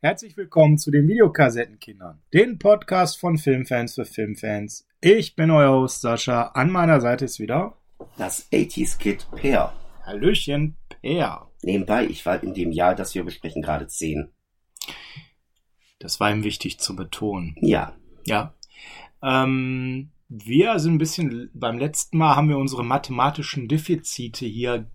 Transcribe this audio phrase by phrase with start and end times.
[0.00, 4.86] Herzlich willkommen zu den Videokassettenkindern, den Podcast von Filmfans für Filmfans.
[5.00, 6.52] Ich bin euer Host Sascha.
[6.54, 7.76] An meiner Seite ist wieder
[8.16, 9.72] das 80s Kid Peer.
[10.06, 11.48] Hallöchen, Peer.
[11.64, 14.30] Nebenbei, ich war in dem Jahr, das wir besprechen, gerade 10.
[15.98, 17.56] Das war ihm wichtig zu betonen.
[17.60, 17.96] Ja.
[18.24, 18.54] Ja.
[19.20, 24.88] Ähm, wir sind ein bisschen, beim letzten Mal haben wir unsere mathematischen Defizite hier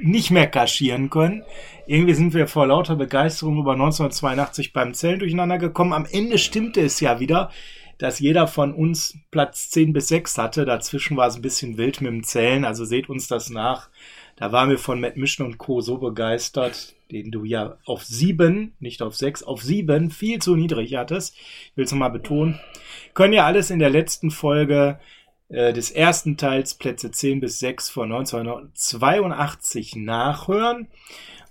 [0.00, 1.42] nicht mehr kaschieren können.
[1.86, 5.92] Irgendwie sind wir vor lauter Begeisterung über 1982 beim Zellen durcheinander gekommen.
[5.92, 7.50] Am Ende stimmte es ja wieder,
[7.98, 10.64] dass jeder von uns Platz 10 bis 6 hatte.
[10.64, 13.90] Dazwischen war es ein bisschen wild mit dem Zählen, also seht uns das nach.
[14.36, 15.80] Da waren wir von Matt Mission und Co.
[15.80, 20.94] so begeistert, den du ja auf 7, nicht auf 6, auf 7 viel zu niedrig
[20.94, 21.36] hattest.
[21.36, 22.60] Ich will es nochmal betonen.
[23.14, 25.00] Können ja alles in der letzten Folge
[25.48, 30.88] äh, des ersten Teils Plätze 10 bis 6 von 1982 nachhören.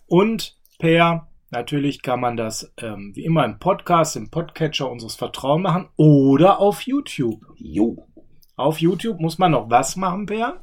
[0.07, 5.63] Und per, natürlich kann man das ähm, wie immer im Podcast, im Podcatcher unseres Vertrauens
[5.63, 7.45] machen oder auf YouTube.
[7.55, 8.07] Jo.
[8.55, 10.61] Auf YouTube muss man noch was machen, Per?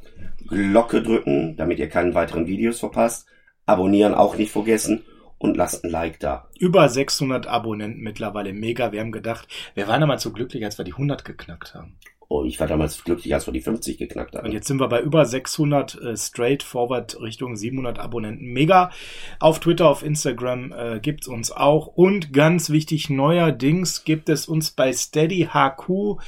[0.49, 3.27] Glocke drücken, damit ihr keine weiteren Videos verpasst.
[3.67, 5.05] Abonnieren auch nicht vergessen
[5.39, 6.49] und lasst ein Like da.
[6.59, 8.93] Über 600 Abonnenten mittlerweile, mega.
[8.93, 11.97] Wir haben gedacht, wir waren damals so glücklich, als wir die 100 geknackt haben.
[12.37, 14.47] Oh, ich war damals glücklich, als wir die 50 geknackt haben.
[14.47, 18.47] Und jetzt sind wir bei über 600 äh, straight forward Richtung 700 Abonnenten.
[18.47, 18.91] Mega.
[19.39, 21.87] Auf Twitter, auf Instagram äh, gibt's uns auch.
[21.87, 26.19] Und ganz wichtig, neuerdings gibt es uns bei Steady HQ.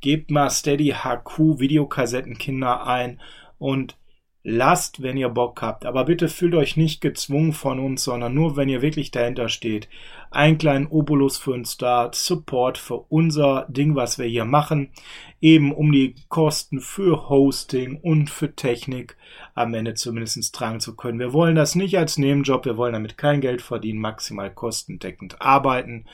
[0.00, 3.20] Gebt mal Steady HQ Videokassettenkinder ein
[3.58, 3.96] und
[4.48, 5.84] lasst, wenn ihr Bock habt.
[5.84, 9.88] Aber bitte fühlt euch nicht gezwungen von uns, sondern nur, wenn ihr wirklich dahinter steht.
[10.30, 14.90] Ein kleinen Obolus für uns da, Support für unser Ding, was wir hier machen.
[15.40, 19.16] Eben um die Kosten für Hosting und für Technik
[19.56, 21.18] am Ende zumindest tragen zu können.
[21.18, 26.04] Wir wollen das nicht als Nebenjob, wir wollen damit kein Geld verdienen, maximal kostendeckend arbeiten.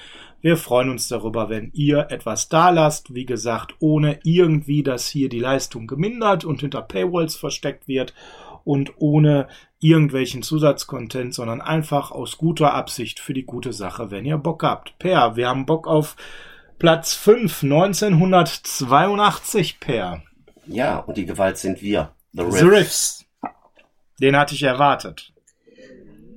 [0.41, 3.15] Wir freuen uns darüber, wenn ihr etwas da lasst.
[3.15, 8.15] Wie gesagt, ohne irgendwie, dass hier die Leistung gemindert und hinter Paywalls versteckt wird
[8.65, 9.49] und ohne
[9.81, 14.97] irgendwelchen Zusatzcontent, sondern einfach aus guter Absicht für die gute Sache, wenn ihr Bock habt.
[15.01, 16.15] Per, wir haben Bock auf
[16.79, 20.23] Platz 5, 1982, Per.
[20.67, 22.13] Ja, und die Gewalt sind wir.
[22.33, 22.59] The Riffs.
[22.59, 23.22] The Riffs.
[24.23, 25.33] Den hatte ich erwartet.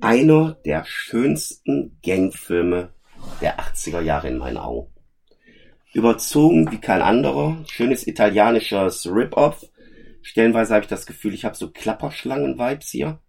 [0.00, 2.92] Einer der schönsten Gangfilme
[3.40, 4.92] der 80er Jahre in meinen Augen.
[5.94, 9.64] Überzogen wie kein anderer, schönes italienisches Rip-Off.
[10.20, 13.20] Stellenweise habe ich das Gefühl, ich habe so Klapperschlangen-Vibes hier.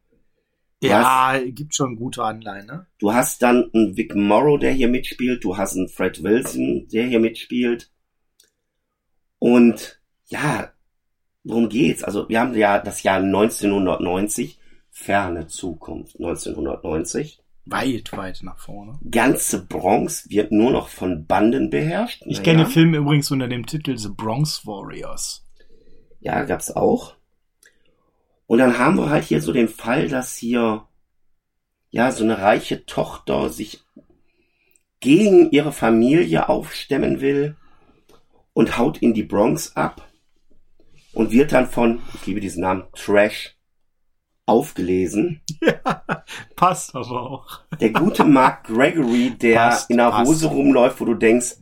[0.82, 2.88] Du ja, hast, gibt schon gute Anleihen, ne?
[2.98, 5.44] Du hast dann einen Vic Morrow, der hier mitspielt.
[5.44, 7.92] Du hast einen Fred Wilson, der hier mitspielt.
[9.38, 10.74] Und ja,
[11.48, 12.04] worum geht's?
[12.04, 14.60] Also wir haben ja das Jahr 1990,
[14.92, 17.40] ferne Zukunft 1990.
[17.66, 18.98] Weit, weit nach vorne.
[19.10, 22.22] Ganze Bronx wird nur noch von Banden beherrscht.
[22.26, 22.44] Ich naja.
[22.44, 25.46] kenne den Film übrigens unter dem Titel The Bronx Warriors.
[26.20, 27.16] Ja, gab's auch.
[28.46, 30.88] Und dann haben wir halt hier so den Fall, dass hier
[31.90, 33.84] ja so eine reiche Tochter sich
[35.02, 37.58] gegen ihre Familie aufstemmen will
[38.54, 40.07] und haut in die Bronx ab
[41.18, 43.58] und wird dann von, ich liebe diesen Namen, Trash
[44.46, 45.42] aufgelesen.
[45.60, 46.04] Ja,
[46.56, 47.62] passt aber auch.
[47.82, 51.56] Der gute Mark Gregory, der passt, in der Hose rumläuft, wo du denkst,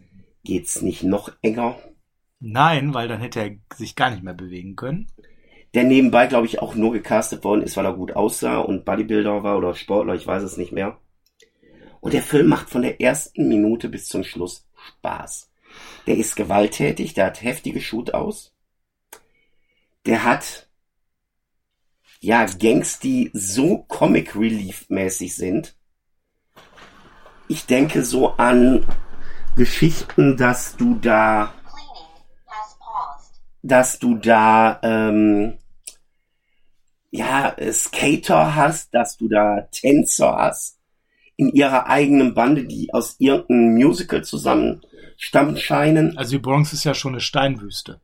[0.44, 1.78] geht's nicht noch enger?
[2.40, 5.08] Nein, weil dann hätte er sich gar nicht mehr bewegen können.
[5.74, 9.44] Der nebenbei, glaube ich, auch nur gecastet worden ist, weil er gut aussah und Bodybuilder
[9.44, 11.00] war oder Sportler, ich weiß es nicht mehr.
[12.02, 15.50] Und der Film macht von der ersten Minute bis zum Schluss Spaß.
[16.08, 18.55] Der ist gewalttätig, der hat heftige Shoot aus.
[20.06, 20.66] Der hat
[22.26, 25.76] ja, Gangs, die so Comic Relief mäßig sind.
[27.48, 28.84] Ich denke so an
[29.56, 31.54] Geschichten, dass du da,
[33.62, 35.60] dass du da, ähm,
[37.12, 40.80] ja, Skater hast, dass du da Tänzer hast
[41.36, 46.18] in ihrer eigenen Bande, die aus irgendeinem Musical zusammenstammen scheinen.
[46.18, 48.02] Also die Bronx ist ja schon eine Steinwüste.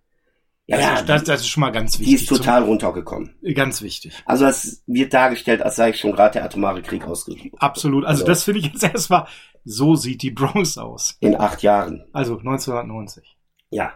[0.72, 2.08] Ja, das, ja, das, das ist schon mal ganz wichtig.
[2.08, 3.36] Die ist total runtergekommen.
[3.54, 4.14] Ganz wichtig.
[4.26, 7.56] Also es wird dargestellt, als sei ich schon gerade der atomare Krieg ausgeübt.
[7.60, 8.06] Absolut.
[8.06, 9.28] Also, also das finde ich jetzt erstmal,
[9.66, 11.18] so sieht die Bronx aus.
[11.20, 12.06] In acht Jahren.
[12.14, 13.38] Also 1990.
[13.70, 13.94] Ja.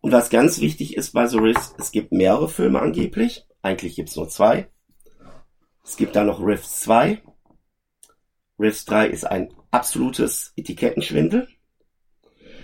[0.00, 3.46] Und was ganz wichtig ist bei The Riffs, es gibt mehrere Filme angeblich.
[3.60, 4.68] Eigentlich gibt's nur zwei.
[5.84, 7.20] Es gibt da noch Riffs 2.
[8.58, 11.48] Riffs 3 ist ein absolutes Etikettenschwindel.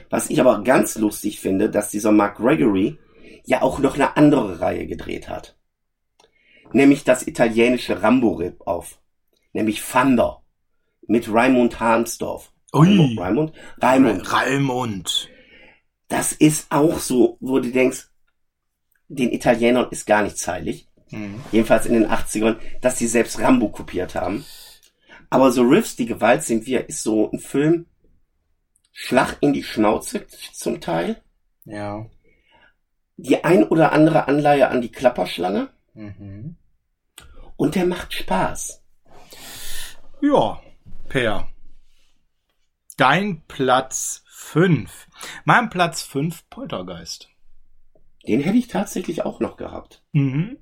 [0.09, 2.99] Was ich aber ganz lustig finde, dass dieser Mark Gregory
[3.49, 5.57] ja auch noch eine andere Reihe gedreht hat.
[6.73, 9.01] Nämlich das italienische Rambo-Rip auf.
[9.55, 10.43] Nämlich Thunder.
[11.07, 12.53] Mit Raimund Harmsdorf.
[12.75, 13.17] Ui.
[13.19, 13.55] Raimund?
[13.81, 14.31] Raimund.
[14.31, 15.31] Raimund.
[16.09, 18.09] Das ist auch so, wo du denkst,
[19.09, 20.87] den Italienern ist gar nichts heilig.
[21.11, 21.41] Mhm.
[21.51, 24.45] Jedenfalls in den 80ern, dass die selbst Rambo kopiert haben.
[25.31, 27.87] Aber so Riffs, die Gewalt sind wir, ist so ein Film,
[28.93, 31.23] Schlag in die Schnauze zum Teil.
[31.65, 32.05] Ja.
[33.19, 35.69] Die ein oder andere Anleihe an die Klapperschlange.
[35.95, 36.57] Mhm.
[37.57, 38.83] Und der macht Spaß.
[40.23, 40.61] Ja,
[41.09, 41.49] Per.
[42.97, 45.09] Dein Platz 5.
[45.45, 47.29] Mein Platz 5, Poltergeist.
[48.27, 50.03] Den hätte ich tatsächlich auch noch gehabt.
[50.13, 50.59] Mhm.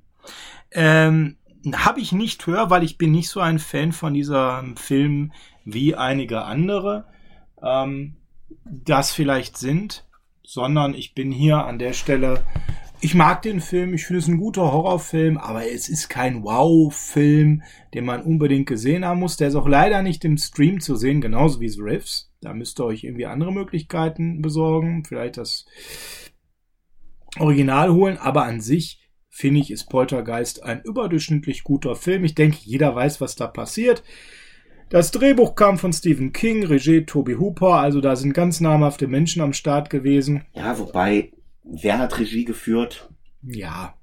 [0.70, 1.36] Ähm,
[1.74, 5.32] Habe ich nicht höher, weil ich bin nicht so ein Fan von diesem Film
[5.64, 7.06] wie einige andere
[7.62, 8.16] ähm,
[8.64, 10.05] das vielleicht sind,
[10.46, 12.44] sondern ich bin hier an der Stelle.
[13.00, 17.62] Ich mag den Film, ich finde es ein guter Horrorfilm, aber es ist kein Wow-Film,
[17.92, 19.36] den man unbedingt gesehen haben muss.
[19.36, 22.32] Der ist auch leider nicht im Stream zu sehen, genauso wie The Riffs.
[22.40, 25.66] Da müsst ihr euch irgendwie andere Möglichkeiten besorgen, vielleicht das
[27.38, 32.24] Original holen, aber an sich finde ich, ist Poltergeist ein überdurchschnittlich guter Film.
[32.24, 34.02] Ich denke, jeder weiß, was da passiert.
[34.88, 39.42] Das Drehbuch kam von Stephen King, Regie Toby Hooper, also da sind ganz namhafte Menschen
[39.42, 40.44] am Start gewesen.
[40.54, 41.32] Ja, wobei,
[41.64, 43.10] wer hat Regie geführt?
[43.42, 43.94] Ja,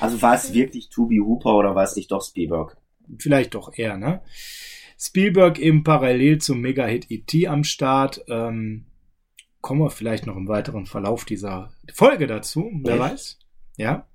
[0.00, 2.76] Also war es wirklich Toby Hooper oder war es nicht doch Spielberg?
[3.18, 4.22] vielleicht doch eher, ne?
[4.98, 7.46] Spielberg eben parallel zum Mega-Hit E.T.
[7.48, 8.24] am Start.
[8.28, 8.86] Ähm,
[9.60, 13.02] kommen wir vielleicht noch im weiteren Verlauf dieser Folge dazu, wer Echt?
[13.02, 13.38] weiß.
[13.76, 14.06] Ja.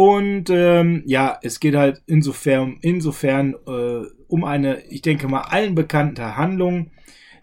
[0.00, 5.74] Und ähm, ja, es geht halt insofern, insofern äh, um eine, ich denke mal, allen
[5.74, 6.92] bekannte Handlung,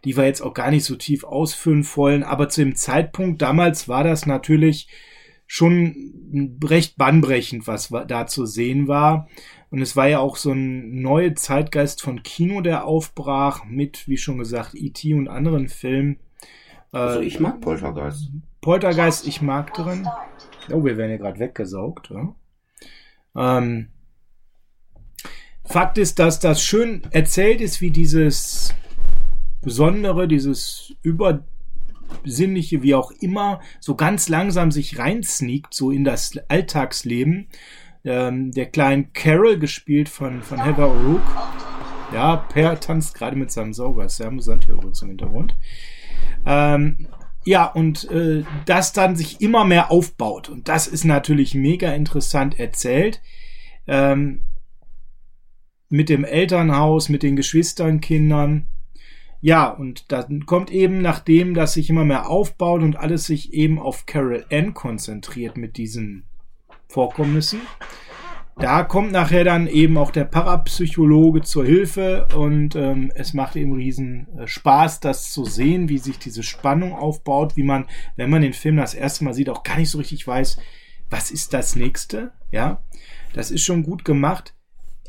[0.06, 2.24] die wir jetzt auch gar nicht so tief ausführen wollen.
[2.24, 4.88] Aber zu dem Zeitpunkt damals war das natürlich
[5.46, 9.28] schon recht bahnbrechend, was wa- da zu sehen war.
[9.70, 14.16] Und es war ja auch so ein neuer Zeitgeist von Kino, der aufbrach, mit, wie
[14.18, 15.14] schon gesagt, E.T.
[15.14, 16.20] und anderen Filmen.
[16.94, 18.32] Äh, Also ich mag Poltergeist.
[18.62, 20.08] Poltergeist, ich mag drin.
[20.72, 22.12] Oh, wir werden hier gerade weggesaugt.
[22.12, 22.34] Ja?
[23.36, 23.90] Ähm,
[25.66, 28.74] Fakt ist, dass das schön erzählt ist, wie dieses
[29.62, 37.48] Besondere, dieses Übersinnliche, wie auch immer, so ganz langsam sich reinsneakt, so in das Alltagsleben.
[38.04, 41.24] Ähm, der kleinen Carol, gespielt von, von Heather O'Rourke.
[42.14, 44.08] Ja, Per tanzt gerade mit seinem Sauger.
[44.08, 45.56] Sehr amüsant hier übrigens im Hintergrund.
[46.46, 47.08] Ähm,
[47.46, 50.50] ja, und äh, das dann sich immer mehr aufbaut.
[50.50, 53.22] Und das ist natürlich mega interessant erzählt.
[53.88, 54.42] Ähm,
[55.90, 58.66] mit dem Elternhaus, mit den Geschwistern, Kindern.
[59.42, 63.78] Ja, und dann kommt eben, nachdem das sich immer mehr aufbaut und alles sich eben
[63.78, 66.26] auf Carol Ann konzentriert mit diesen
[66.88, 67.62] Vorkommnissen.
[68.58, 73.74] Da kommt nachher dann eben auch der Parapsychologe zur Hilfe und ähm, es macht eben
[73.74, 77.86] riesen äh, Spaß, das zu sehen, wie sich diese Spannung aufbaut, wie man,
[78.16, 80.58] wenn man den Film das erste Mal sieht, auch gar nicht so richtig weiß,
[81.10, 82.32] was ist das nächste.
[82.50, 82.82] Ja,
[83.34, 84.54] das ist schon gut gemacht.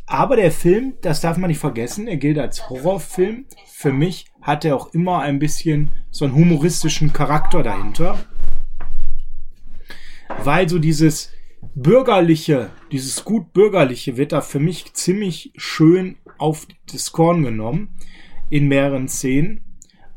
[0.07, 3.47] Aber der Film, das darf man nicht vergessen, er gilt als Horrorfilm.
[3.67, 8.19] Für mich hat er auch immer ein bisschen so einen humoristischen Charakter dahinter.
[10.43, 11.31] Weil so dieses
[11.75, 17.97] bürgerliche, dieses gut bürgerliche wird da für mich ziemlich schön auf das Korn genommen
[18.51, 19.63] in mehreren Szenen.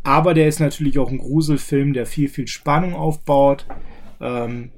[0.04, 3.66] Aber der ist natürlich auch ein Gruselfilm, der viel, viel Spannung aufbaut.
[4.22, 4.72] Ähm,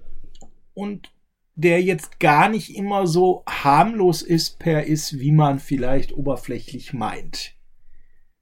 [0.74, 1.12] und
[1.55, 7.55] der jetzt gar nicht immer so harmlos ist per ist, wie man vielleicht oberflächlich meint.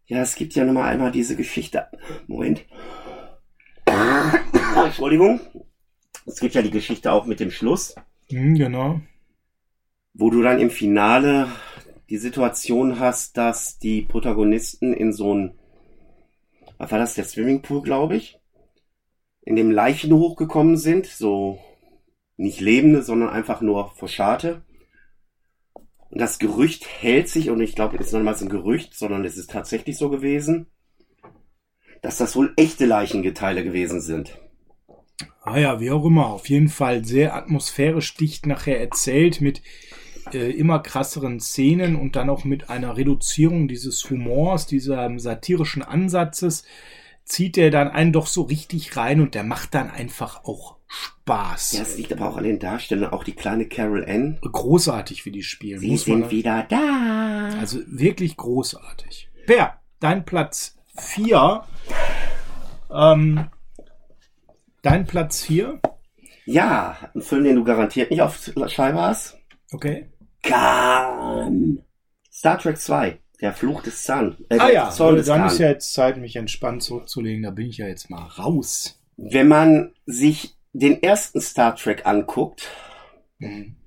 [0.06, 1.88] Ja, es gibt ja nun mal einmal diese Geschichte.
[2.28, 2.66] Moment.
[4.86, 5.40] Entschuldigung.
[6.26, 7.96] Es gibt ja die Geschichte auch mit dem Schluss,
[8.32, 9.02] Hm, genau.
[10.14, 11.48] wo du dann im Finale
[12.10, 15.60] die Situation hast, dass die Protagonisten in so ein,
[16.78, 18.40] was war das, der Swimmingpool, glaube ich,
[19.42, 21.60] in dem Leichen hochgekommen sind, so
[22.38, 24.64] nicht lebende, sondern einfach nur verscharrte.
[26.10, 28.96] Und das Gerücht hält sich, und ich glaube, es ist noch mal so ein Gerücht,
[28.96, 30.68] sondern es ist tatsächlich so gewesen,
[32.02, 34.38] dass das wohl echte Leichengeteile gewesen sind.
[35.50, 36.28] Ah ja, wie auch immer.
[36.28, 39.64] Auf jeden Fall sehr atmosphärisch dicht nachher erzählt mit
[40.32, 46.66] äh, immer krasseren Szenen und dann auch mit einer Reduzierung dieses Humors, dieser satirischen Ansatzes,
[47.26, 51.74] zieht er dann einen doch so richtig rein und der macht dann einfach auch Spaß.
[51.74, 54.38] Ja, es liegt aber auch an den Darstellern, auch die kleine Carol Ann.
[54.42, 55.80] Großartig, wie die spielen.
[55.80, 57.58] Sie muss man sind wieder da.
[57.60, 59.30] Also wirklich großartig.
[59.48, 61.64] Per, dein Platz 4.
[62.92, 63.46] Ähm,
[64.82, 65.80] dein Platz 4.
[66.46, 69.38] Ja, ein Film, den du garantiert nicht auf Scheibe hast.
[69.72, 70.10] Okay.
[70.44, 71.80] Khan.
[72.32, 73.20] Star Trek 2.
[73.42, 74.38] Der Fluch des Zahn.
[74.50, 77.44] Äh, Ah ja, Zorn dann ist ja jetzt Zeit, mich entspannt zurückzulegen.
[77.44, 79.00] Da bin ich ja jetzt mal raus.
[79.16, 82.68] Wenn man sich den ersten Star Trek anguckt,
[83.42, 83.78] Mhm.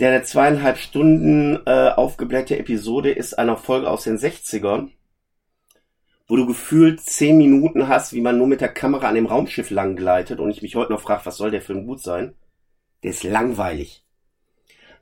[0.00, 4.90] der eine zweieinhalb Stunden äh, aufgeblähte Episode ist einer Folge aus den 60ern,
[6.26, 9.70] wo du gefühlt zehn Minuten hast, wie man nur mit der Kamera an dem Raumschiff
[9.70, 12.34] lang gleitet und ich mich heute noch frage, was soll der Film gut sein?
[13.02, 14.04] Der ist langweilig.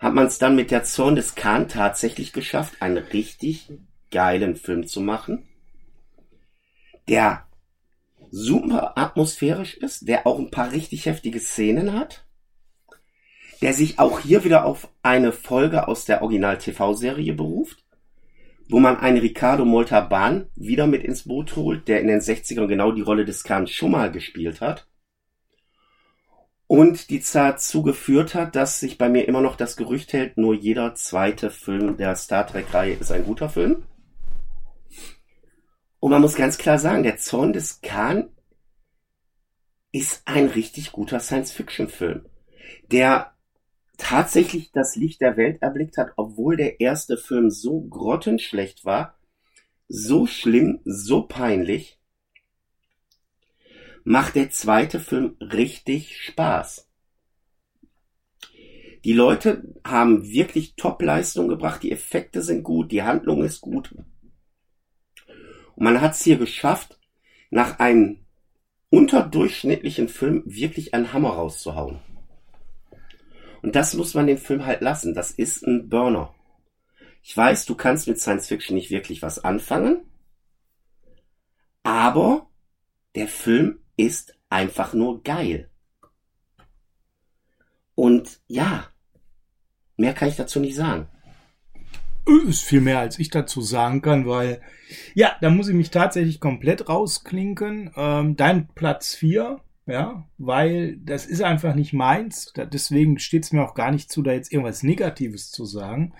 [0.00, 3.71] Hat man es dann mit der Zorn des Khan tatsächlich geschafft, einen richtig
[4.11, 5.47] geilen Film zu machen,
[7.09, 7.47] der
[8.31, 12.25] super atmosphärisch ist, der auch ein paar richtig heftige Szenen hat,
[13.61, 17.85] der sich auch hier wieder auf eine Folge aus der Original-TV-Serie beruft,
[18.73, 22.91] wo man einen Ricardo Montalban wieder mit ins Boot holt, der in den 60ern genau
[22.91, 24.88] die Rolle des Khan schon mal gespielt hat.
[26.67, 30.55] Und die dazu geführt hat, dass sich bei mir immer noch das Gerücht hält, nur
[30.55, 33.83] jeder zweite Film der Star Trek-Reihe ist ein guter Film.
[36.00, 38.31] Und man muss ganz klar sagen, der Zorn des Khan
[39.93, 42.25] ist ein richtig guter Science-Fiction-Film,
[42.91, 43.32] der
[43.99, 49.19] tatsächlich das Licht der Welt erblickt hat, obwohl der erste Film so grottenschlecht war,
[49.89, 51.99] so schlimm, so peinlich,
[54.05, 56.89] macht der zweite Film richtig Spaß.
[59.05, 63.95] Die Leute haben wirklich Top-Leistung gebracht, die Effekte sind gut, die Handlung ist gut.
[65.75, 66.99] Und man hat es hier geschafft,
[67.51, 68.25] nach einem
[68.91, 71.99] unterdurchschnittlichen Film wirklich einen Hammer rauszuhauen.
[73.62, 75.14] Und das muss man dem Film halt lassen.
[75.14, 76.35] Das ist ein Burner.
[77.23, 80.02] Ich weiß, du kannst mit Science Fiction nicht wirklich was anfangen,
[81.85, 82.50] aber
[83.14, 85.71] der Film ist einfach nur geil.
[87.95, 88.88] Und ja,
[89.97, 91.09] mehr kann ich dazu nicht sagen.
[92.49, 94.61] Ist viel mehr, als ich dazu sagen kann, weil,
[95.14, 97.92] ja, da muss ich mich tatsächlich komplett rausklinken.
[97.97, 102.53] Ähm, dein Platz 4, ja, weil das ist einfach nicht meins.
[102.57, 106.15] Deswegen steht es mir auch gar nicht zu, da jetzt irgendwas Negatives zu sagen.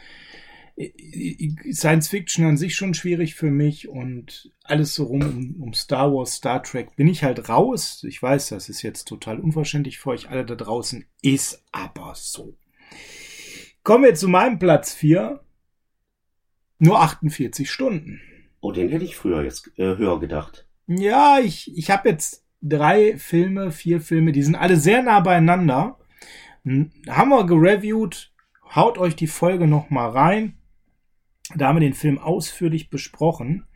[1.73, 6.13] Science Fiction an sich schon schwierig für mich und alles so rum um, um Star
[6.13, 8.05] Wars, Star Trek bin ich halt raus.
[8.09, 12.57] Ich weiß, das ist jetzt total unverständlich für euch alle da draußen, ist aber so.
[13.83, 15.41] Kommen wir zu meinem Platz 4.
[16.79, 18.21] Nur 48 Stunden.
[18.61, 20.67] Oh, den hätte ich früher jetzt äh, höher gedacht.
[20.87, 25.99] Ja, ich, ich habe jetzt drei Filme, vier Filme, die sind alle sehr nah beieinander.
[26.65, 28.33] Hm, Haben wir gereviewt.
[28.75, 30.57] Haut euch die Folge noch mal rein.
[31.55, 33.67] Da haben wir den Film ausführlich besprochen.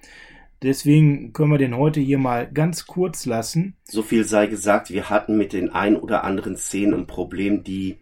[0.63, 3.77] Deswegen können wir den heute hier mal ganz kurz lassen.
[3.85, 7.99] So viel sei gesagt, wir hatten mit den ein oder anderen Szenen ein Problem, die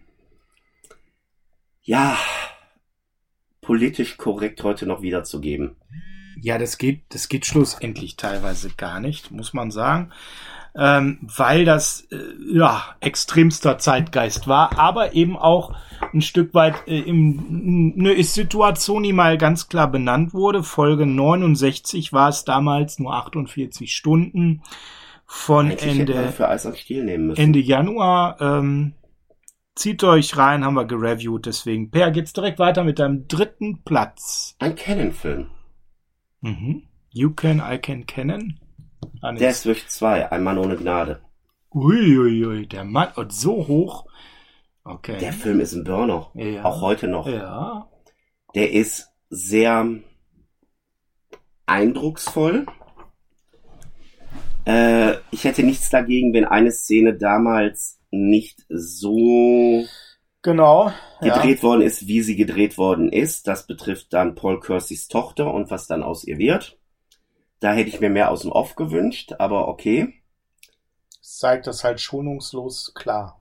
[1.83, 2.17] ja
[3.61, 5.77] politisch korrekt heute noch wiederzugeben.
[6.41, 10.13] Ja, das geht, das geht schlussendlich teilweise gar nicht, muss man sagen.
[10.77, 12.17] Ähm, weil das äh,
[12.53, 15.73] ja extremster Zeitgeist war, aber eben auch
[16.13, 20.65] ein Stück weit äh, im, eine Situation, die mal ganz klar benannt wurde.
[20.65, 24.63] Folge 69 war es damals nur 48 Stunden
[25.27, 27.41] von Eigentlich Ende, für Eis und Stiel nehmen müssen.
[27.41, 28.41] Ende Januar.
[28.41, 28.95] Ähm,
[29.75, 31.47] zieht euch rein, haben wir gereviewt.
[31.47, 34.57] Deswegen, Per, geht's direkt weiter mit deinem dritten Platz.
[34.59, 35.51] Ein Canon-Film.
[36.41, 36.83] Mhm.
[37.11, 38.61] You can, I can kennen.
[39.25, 39.39] Ah, nee.
[39.39, 41.23] Der Swift 2, ein Mann ohne Gnade.
[41.73, 44.05] Uiuiui, ui, der Mann, und so hoch.
[44.85, 45.17] Okay.
[45.19, 46.31] Der Film ist ein Burner.
[46.35, 46.65] Ja.
[46.65, 47.27] Auch heute noch.
[47.27, 47.89] ja.
[48.55, 49.89] Der ist sehr
[51.67, 52.67] eindrucksvoll.
[54.67, 59.85] Äh, ich hätte nichts dagegen, wenn eine Szene damals nicht so
[60.43, 60.93] Genau.
[61.21, 63.47] gedreht worden ist, wie sie gedreht worden ist.
[63.49, 66.79] Das betrifft dann Paul Kerseys Tochter und was dann aus ihr wird.
[67.65, 70.13] Da hätte ich mir mehr aus dem Off gewünscht, aber okay.
[71.23, 73.41] Zeigt das halt schonungslos klar.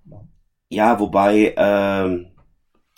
[0.70, 2.32] Ja, wobei, ähm,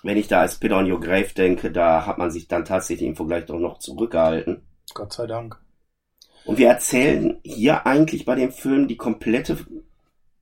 [0.04, 3.10] wenn ich da als Peter on Your Grave denke, da hat man sich dann tatsächlich
[3.10, 4.68] im Vergleich doch noch zurückgehalten.
[4.94, 5.60] Gott sei Dank.
[6.46, 9.58] Und wir erzählen hier eigentlich bei dem Film die komplette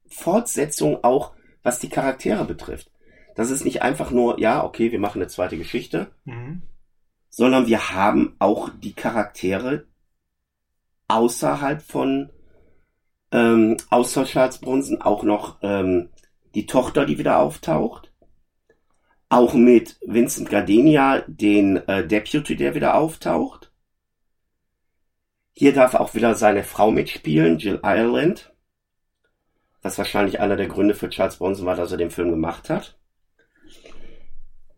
[0.07, 2.91] Fortsetzung auch, was die Charaktere betrifft.
[3.35, 6.63] Das ist nicht einfach nur, ja, okay, wir machen eine zweite Geschichte, Mhm.
[7.29, 9.85] sondern wir haben auch die Charaktere
[11.13, 12.31] außerhalb von,
[13.31, 16.09] ähm, außer Charles Bronson auch noch ähm,
[16.55, 18.11] die Tochter, die wieder auftaucht.
[19.29, 23.71] Auch mit Vincent Gardenia, den äh, Deputy, der wieder auftaucht.
[25.51, 28.51] Hier darf auch wieder seine Frau mitspielen, Jill Ireland.
[29.83, 32.97] Was wahrscheinlich einer der Gründe für Charles Bronson war, dass er den Film gemacht hat.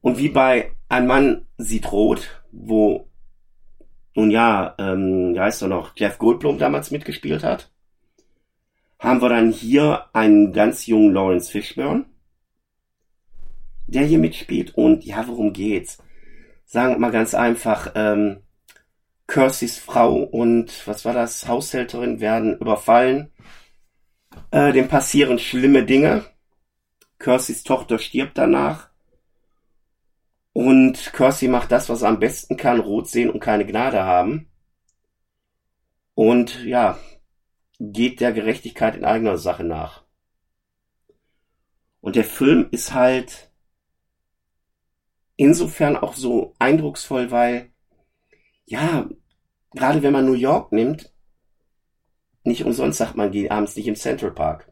[0.01, 3.07] Und wie bei Ein Mann sieht rot, wo
[4.15, 7.69] nun ja, ähm, heißt er noch, Jeff Goldblum damals mitgespielt hat,
[8.97, 12.05] haben wir dann hier einen ganz jungen Lawrence Fishburne,
[13.87, 14.75] der hier mitspielt.
[14.75, 15.99] Und ja, worum geht's?
[16.65, 18.37] Sagen wir mal ganz einfach, ähm,
[19.27, 23.31] Kirstys Frau und was war das, Haushälterin werden überfallen.
[24.51, 26.23] Äh, dem passieren schlimme Dinge.
[27.19, 28.89] Kirstys Tochter stirbt danach.
[30.57, 34.49] Und Kirsty macht das, was er am besten kann, rot sehen und keine Gnade haben.
[36.13, 36.97] Und ja,
[37.77, 40.05] geht der Gerechtigkeit in eigener Sache nach.
[41.99, 43.51] Und der Film ist halt
[45.35, 47.73] insofern auch so eindrucksvoll, weil,
[48.63, 49.09] ja,
[49.71, 51.13] gerade wenn man New York nimmt,
[52.45, 54.71] nicht umsonst sagt man, geht abends nicht im Central Park.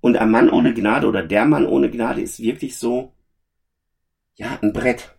[0.00, 3.14] Und ein Mann ohne Gnade oder der Mann ohne Gnade ist wirklich so,
[4.34, 5.16] ja, ein Brett.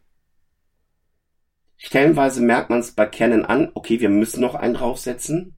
[1.78, 5.58] Stellenweise merkt man es bei Canon an, okay, wir müssen noch einen draufsetzen.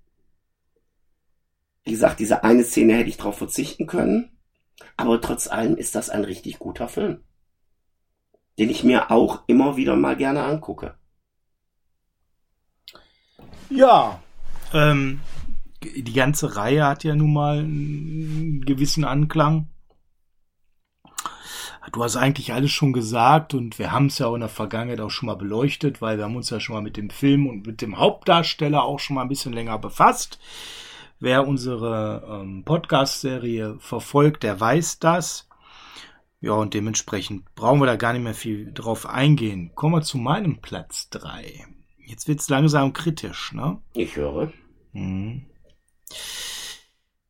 [1.84, 4.36] Wie gesagt, diese eine Szene hätte ich drauf verzichten können.
[4.98, 7.24] Aber trotz allem ist das ein richtig guter Film.
[8.58, 10.96] Den ich mir auch immer wieder mal gerne angucke.
[13.70, 14.22] Ja,
[14.74, 15.22] ähm,
[15.84, 19.70] die ganze Reihe hat ja nun mal einen gewissen Anklang.
[21.92, 25.00] Du hast eigentlich alles schon gesagt und wir haben es ja auch in der Vergangenheit
[25.02, 27.68] auch schon mal beleuchtet, weil wir haben uns ja schon mal mit dem Film und
[27.68, 30.40] mit dem Hauptdarsteller auch schon mal ein bisschen länger befasst.
[31.20, 35.48] Wer unsere ähm, Podcast-Serie verfolgt, der weiß das.
[36.42, 39.72] Ja, und dementsprechend brauchen wir da gar nicht mehr viel drauf eingehen.
[39.76, 41.66] Kommen wir zu meinem Platz drei.
[41.98, 43.82] Jetzt wird's langsam kritisch, ne?
[43.94, 44.52] Ich höre.
[44.92, 45.46] Mhm.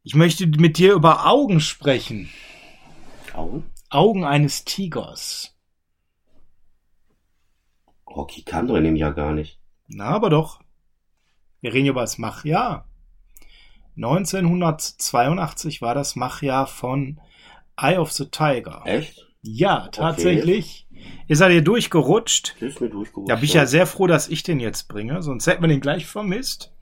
[0.04, 2.30] Ich möchte mit dir über Augen sprechen.
[3.34, 3.64] Augen?
[3.96, 5.56] Augen eines Tigers.
[8.08, 9.60] Rocky kann doch in dem Jahr gar nicht.
[9.88, 10.62] Na, aber doch.
[11.62, 12.88] Wir reden über das Machjahr.
[13.96, 17.20] 1982 war das Machjahr von
[17.78, 18.82] Eye of the Tiger.
[18.86, 19.26] Echt?
[19.42, 20.88] Ja, tatsächlich.
[21.28, 22.56] Ist er dir durchgerutscht?
[22.60, 23.30] Ist mir durchgerutscht.
[23.30, 25.82] Da bin ich ja sehr froh, dass ich den jetzt bringe, sonst hätten wir den
[25.82, 26.74] gleich vermisst.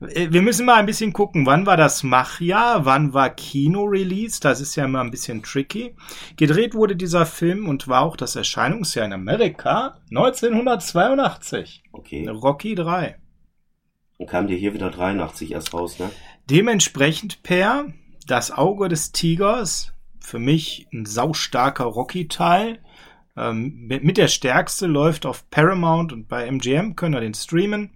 [0.00, 4.60] Äh, Wir müssen mal ein bisschen gucken, wann war das Machjahr, wann war Kino-Release, das
[4.60, 5.94] ist ja immer ein bisschen tricky.
[6.36, 11.82] Gedreht wurde dieser Film und war auch das Erscheinungsjahr in Amerika 1982.
[11.92, 12.28] Okay.
[12.28, 13.16] Rocky 3.
[14.18, 16.10] Und kam dir hier wieder 83 erst raus, ne?
[16.48, 17.86] Dementsprechend per
[18.26, 22.78] Das Auge des Tigers, für mich ein saustarker Rocky-Teil.
[23.36, 27.90] Ähm, mit, mit der stärkste läuft auf Paramount und bei MGM können wir den streamen.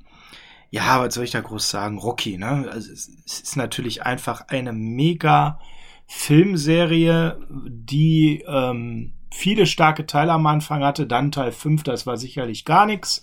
[0.70, 1.98] Ja, was soll ich da groß sagen?
[1.98, 2.68] Rocky, ne?
[2.70, 5.60] Also es, ist natürlich einfach eine mega
[6.06, 11.06] Filmserie, die ähm, viele starke Teile am Anfang hatte.
[11.06, 13.22] Dann Teil 5, das war sicherlich gar nichts.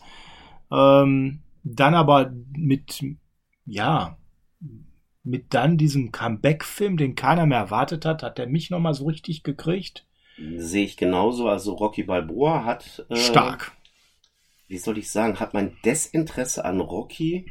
[0.71, 3.03] Ähm, dann aber mit,
[3.65, 4.17] ja,
[5.23, 9.43] mit dann diesem Comeback-Film, den keiner mehr erwartet hat, hat er mich nochmal so richtig
[9.43, 10.05] gekriegt.
[10.57, 11.47] Sehe ich genauso.
[11.47, 13.05] Also Rocky Balboa hat.
[13.09, 13.74] Äh, Stark.
[14.67, 17.45] Wie soll ich sagen, hat mein Desinteresse an Rocky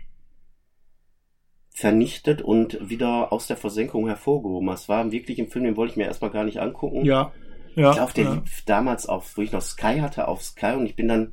[1.74, 4.68] vernichtet und wieder aus der Versenkung hervorgehoben.
[4.68, 7.04] Es war wirklich ein Film, den wollte ich mir erstmal gar nicht angucken.
[7.04, 7.32] Ja.
[7.74, 8.34] ja ich glaube, der ja.
[8.34, 11.32] lief damals auf, wo ich noch Sky hatte, auf Sky und ich bin dann,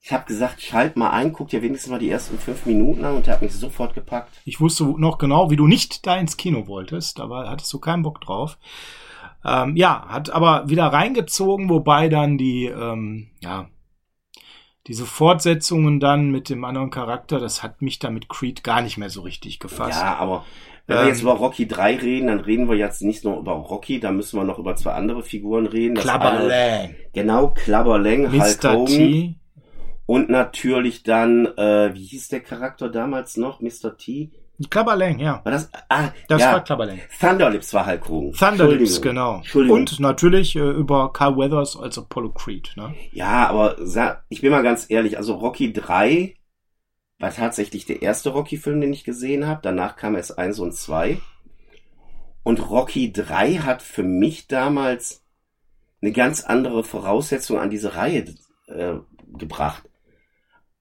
[0.00, 3.16] ich habe gesagt, schalt mal ein, guck dir wenigstens mal die ersten fünf Minuten an
[3.16, 4.42] und der hat mich sofort gepackt.
[4.44, 8.02] Ich wusste noch genau, wie du nicht da ins Kino wolltest, aber hattest du keinen
[8.02, 8.58] Bock drauf.
[9.44, 13.70] Ähm, ja, hat aber wieder reingezogen, wobei dann die, ähm, ja,
[14.86, 18.98] diese Fortsetzungen dann mit dem anderen Charakter, das hat mich da mit Creed gar nicht
[18.98, 20.00] mehr so richtig gefasst.
[20.00, 20.44] Ja, aber
[20.86, 23.52] wenn wir Ähm, jetzt über Rocky 3 reden, dann reden wir jetzt nicht nur über
[23.52, 25.94] Rocky, da müssen wir noch über zwei andere Figuren reden.
[25.94, 26.94] Klabberlang.
[27.12, 28.72] Genau, Klabberlang, Hulk Mr.
[28.72, 28.86] Hogan.
[28.86, 29.34] T.
[30.06, 33.60] Und natürlich dann, äh, wie hieß der Charakter damals noch?
[33.60, 33.96] Mr.
[33.96, 34.30] T?
[34.70, 35.40] Klabberlang, ja.
[35.44, 35.70] War das?
[35.88, 36.52] Ah, Das ja.
[36.52, 37.00] war Klabberlang.
[37.18, 38.32] Thunderlips war Hulk Hogan.
[38.32, 39.36] Thunderlips, genau.
[39.36, 39.80] Entschuldigung.
[39.80, 42.72] Und natürlich äh, über Carl Weathers als Apollo Creed.
[42.76, 42.94] Ne?
[43.12, 43.76] Ja, aber
[44.28, 46.34] ich bin mal ganz ehrlich, also Rocky 3
[47.18, 49.60] war tatsächlich der erste Rocky-Film, den ich gesehen habe.
[49.62, 51.18] Danach kam es 1 und 2.
[52.42, 55.22] Und Rocky 3 hat für mich damals
[56.00, 58.24] eine ganz andere Voraussetzung an diese Reihe
[58.66, 58.94] äh,
[59.38, 59.84] gebracht.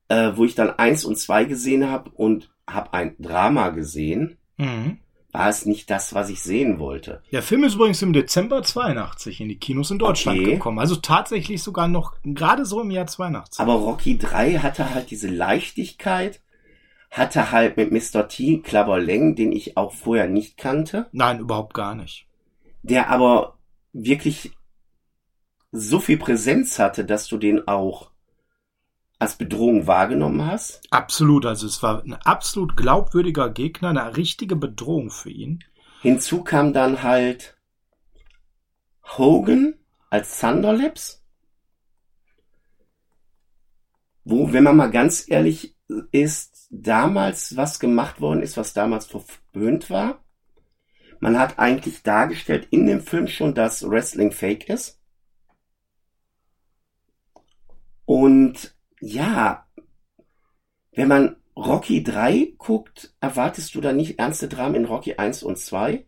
[0.07, 4.97] Äh, wo ich dann 1 und 2 gesehen habe und habe ein Drama gesehen, Mhm.
[5.31, 7.21] war es nicht das, was ich sehen wollte.
[7.31, 10.53] Der Film ist übrigens im Dezember 82 in die Kinos in Deutschland Okay.
[10.53, 10.77] gekommen.
[10.79, 13.59] Also tatsächlich sogar noch gerade so im Jahr 82.
[13.59, 16.41] Aber Rocky 3 hatte halt diese Leichtigkeit,
[17.09, 18.27] hatte halt mit Mr.
[18.27, 22.27] T Klabberleng, den ich auch vorher nicht kannte, Nein, überhaupt gar nicht.
[22.83, 23.57] der aber
[23.93, 24.51] wirklich
[25.71, 28.09] so viel Präsenz hatte, dass du den auch
[29.21, 30.81] als Bedrohung wahrgenommen hast?
[30.89, 35.63] Absolut, also es war ein absolut glaubwürdiger Gegner, eine richtige Bedrohung für ihn.
[36.01, 37.55] Hinzu kam dann halt
[39.03, 39.75] Hogan
[40.09, 41.23] als Thunderlips.
[44.23, 45.77] Wo, wenn man mal ganz ehrlich
[46.11, 50.25] ist, damals was gemacht worden ist, was damals verpönt war.
[51.19, 54.99] Man hat eigentlich dargestellt in dem Film schon, dass Wrestling fake ist.
[58.05, 59.65] Und ja,
[60.93, 65.57] wenn man Rocky 3 guckt, erwartest du da nicht ernste Dramen in Rocky 1 und
[65.57, 66.05] 2.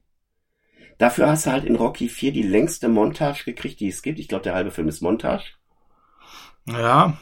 [0.98, 4.20] Dafür hast du halt in Rocky 4 die längste Montage gekriegt, die es gibt.
[4.20, 5.54] Ich glaube, der halbe Film ist Montage.
[6.68, 7.18] Ja.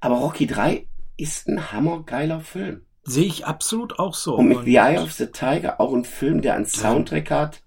[0.00, 0.86] Aber Rocky 3
[1.16, 2.86] ist ein hammergeiler Film.
[3.04, 4.36] Sehe ich absolut auch so.
[4.36, 7.62] Und mit The Eye of the Tiger auch ein Film, der einen Soundtrack hat.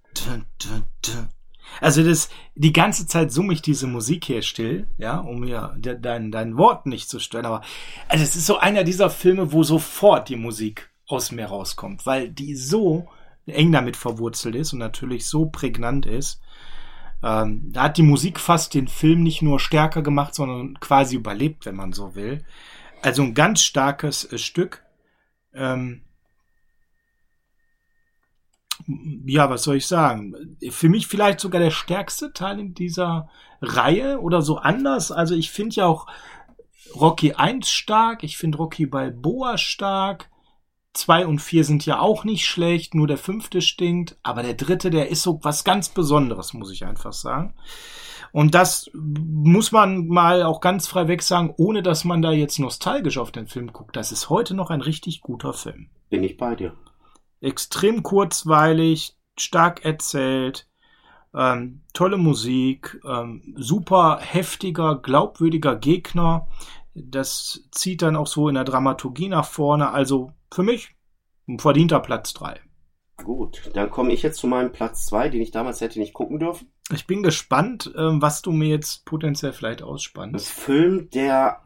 [1.81, 6.31] Also das, die ganze Zeit summe ich diese Musik hier still, ja, um mir dein,
[6.31, 7.45] dein Wort nicht zu stören.
[7.45, 7.61] Aber
[8.07, 12.29] also es ist so einer dieser Filme, wo sofort die Musik aus mir rauskommt, weil
[12.29, 13.07] die so
[13.45, 16.41] eng damit verwurzelt ist und natürlich so prägnant ist.
[17.23, 21.65] Ähm, da hat die Musik fast den Film nicht nur stärker gemacht, sondern quasi überlebt,
[21.65, 22.43] wenn man so will.
[23.01, 24.83] Also ein ganz starkes äh, Stück.
[25.53, 26.01] Ähm,
[29.25, 30.57] ja, was soll ich sagen?
[30.69, 33.29] Für mich vielleicht sogar der stärkste Teil in dieser
[33.61, 35.11] Reihe oder so anders.
[35.11, 36.07] Also ich finde ja auch
[36.95, 40.29] Rocky 1 stark, ich finde Rocky Balboa stark.
[40.93, 44.17] Zwei und vier sind ja auch nicht schlecht, nur der fünfte stinkt.
[44.23, 47.53] Aber der dritte, der ist so was ganz Besonderes, muss ich einfach sagen.
[48.31, 52.59] Und das muss man mal auch ganz frei weg sagen, ohne dass man da jetzt
[52.59, 53.95] nostalgisch auf den Film guckt.
[53.97, 55.87] Das ist heute noch ein richtig guter Film.
[56.09, 56.73] Bin ich bei dir.
[57.41, 60.67] Extrem kurzweilig, stark erzählt,
[61.35, 66.47] ähm, tolle Musik, ähm, super heftiger, glaubwürdiger Gegner.
[66.93, 69.91] Das zieht dann auch so in der Dramaturgie nach vorne.
[69.91, 70.95] Also für mich
[71.47, 72.59] ein verdienter Platz 3.
[73.23, 76.39] Gut, dann komme ich jetzt zu meinem Platz 2, den ich damals hätte nicht gucken
[76.39, 76.71] dürfen.
[76.93, 80.35] Ich bin gespannt, ähm, was du mir jetzt potenziell vielleicht ausspannst.
[80.35, 81.61] Ein Film, der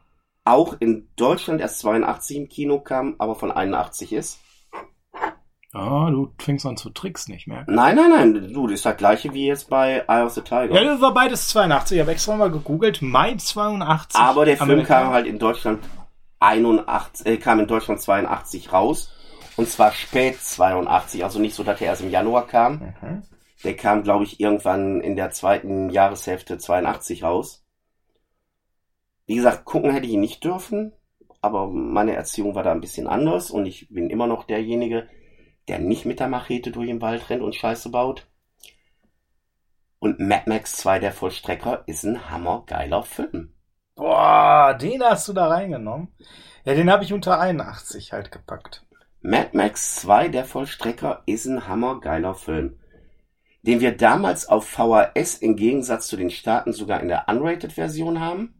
[0.45, 4.39] auch in Deutschland erst 82 im Kino kam, aber von 81 ist.
[5.71, 7.63] Ah, du fängst an zu Tricks nicht mehr.
[7.67, 10.71] Nein, nein, nein, du, das ist das gleiche wie jetzt bei Eye of the Tiger.
[10.71, 11.97] Ja, das war beides 82.
[11.97, 13.03] Ich habe extra mal gegoogelt.
[13.03, 14.19] Mai 82.
[14.19, 15.83] Aber der Film kam halt in Deutschland
[16.39, 19.13] 81, äh, kam in Deutschland 82 raus.
[19.57, 22.93] Und zwar spät 82, also nicht so, dass er erst im Januar kam.
[23.01, 23.23] Mhm.
[23.63, 27.65] Der kam, glaube ich, irgendwann in der zweiten Jahreshälfte 82 raus.
[29.27, 30.93] Wie gesagt, gucken hätte ich ihn nicht dürfen,
[31.41, 35.07] aber meine Erziehung war da ein bisschen anders und ich bin immer noch derjenige,
[35.69, 38.27] der nicht mit der Machete durch den Wald rennt und Scheiße baut.
[39.99, 43.53] Und Mad Max 2, der Vollstrecker, ist ein hammergeiler Film.
[43.95, 46.07] Boah, den hast du da reingenommen.
[46.63, 48.85] Ja, den habe ich unter 81 halt gepackt.
[49.21, 52.79] Mad Max 2, der Vollstrecker, ist ein hammergeiler Film.
[53.61, 58.58] Den wir damals auf VHS im Gegensatz zu den Staaten sogar in der Unrated-Version haben.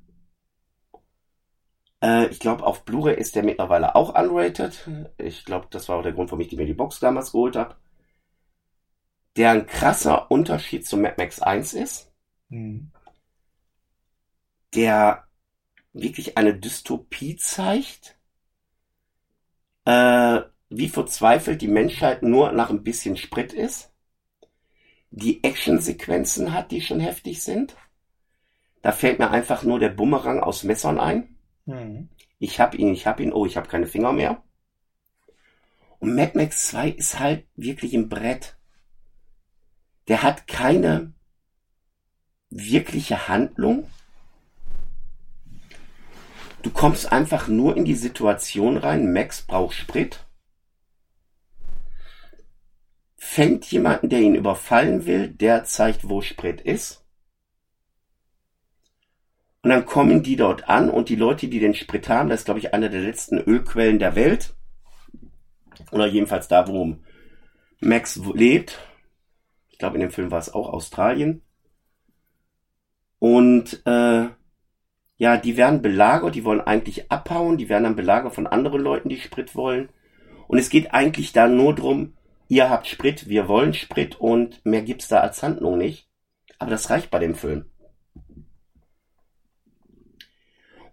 [2.01, 4.89] Äh, ich glaube, auf Blu-ray ist der mittlerweile auch unrated.
[5.17, 7.75] Ich glaube, das war auch der Grund, warum ich mir die Box damals geholt habe.
[9.35, 12.12] Der ein krasser Unterschied zu Mad Max 1 ist.
[12.49, 12.91] Mhm.
[14.73, 15.27] Der
[15.93, 18.17] wirklich eine Dystopie zeigt,
[19.85, 23.91] äh, wie verzweifelt die Menschheit nur nach ein bisschen Sprit ist,
[25.12, 27.75] die Actionsequenzen hat, die schon heftig sind.
[28.81, 31.28] Da fällt mir einfach nur der Bumerang aus Messern ein.
[31.69, 32.10] Mhm.
[32.39, 34.41] Ich hab ihn, ich hab ihn, oh, ich habe keine Finger mehr.
[35.99, 38.58] Und Mad Max 2 ist halt wirklich ein Brett.
[40.08, 41.13] Der hat keine
[42.49, 43.89] wirkliche Handlung.
[46.63, 50.25] Du kommst einfach nur in die Situation rein, Max braucht Sprit,
[53.15, 56.98] fängt jemanden, der ihn überfallen will, der zeigt, wo Sprit ist.
[59.61, 62.45] Und dann kommen die dort an und die Leute, die den Sprit haben, das ist,
[62.45, 64.55] glaube ich, eine der letzten Ölquellen der Welt.
[65.91, 66.97] Oder jedenfalls da, wo
[67.81, 68.79] Max lebt.
[69.69, 71.41] Ich glaube, in dem Film war es auch Australien.
[73.19, 74.29] Und äh,
[75.17, 79.09] ja, die werden belagert, die wollen eigentlich abhauen, die werden dann belagert von anderen Leuten,
[79.09, 79.89] die Sprit wollen.
[80.47, 82.13] Und es geht eigentlich da nur drum,
[82.47, 86.07] ihr habt Sprit, wir wollen Sprit und mehr gibt's da als Handlung nicht.
[86.57, 87.65] Aber das reicht bei dem Film.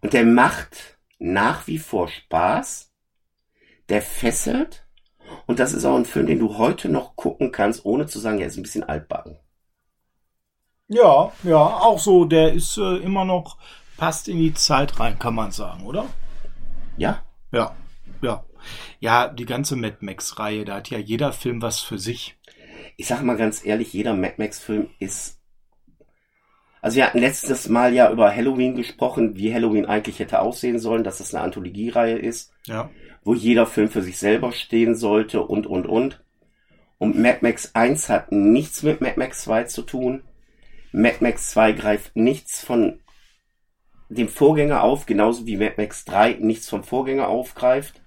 [0.01, 2.93] Und der macht nach wie vor Spaß.
[3.89, 4.87] Der fesselt.
[5.47, 8.41] Und das ist auch ein Film, den du heute noch gucken kannst, ohne zu sagen,
[8.41, 9.39] er ist ein bisschen altbacken.
[10.89, 12.25] Ja, ja, auch so.
[12.25, 13.59] Der ist äh, immer noch
[13.97, 16.07] passt in die Zeit rein, kann man sagen, oder?
[16.97, 17.23] Ja?
[17.53, 17.75] Ja,
[18.23, 18.45] ja.
[18.99, 22.37] Ja, die ganze Mad Max-Reihe, da hat ja jeder Film was für sich.
[22.97, 25.36] Ich sag mal ganz ehrlich, jeder Mad Max-Film ist.
[26.87, 31.03] Also wir hatten letztes Mal ja über Halloween gesprochen, wie Halloween eigentlich hätte aussehen sollen,
[31.03, 32.91] dass es eine Anthologiereihe ist, Ja.
[33.25, 36.23] wo jeder Film für sich selber stehen sollte und und und.
[36.99, 40.23] Und Mad Max 1 hat nichts mit Mad Max 2 zu tun.
[40.93, 43.01] Mad Max 2 greift nichts von
[44.09, 48.01] dem Vorgänger auf, genauso wie Mad Max 3 nichts vom Vorgänger aufgreift.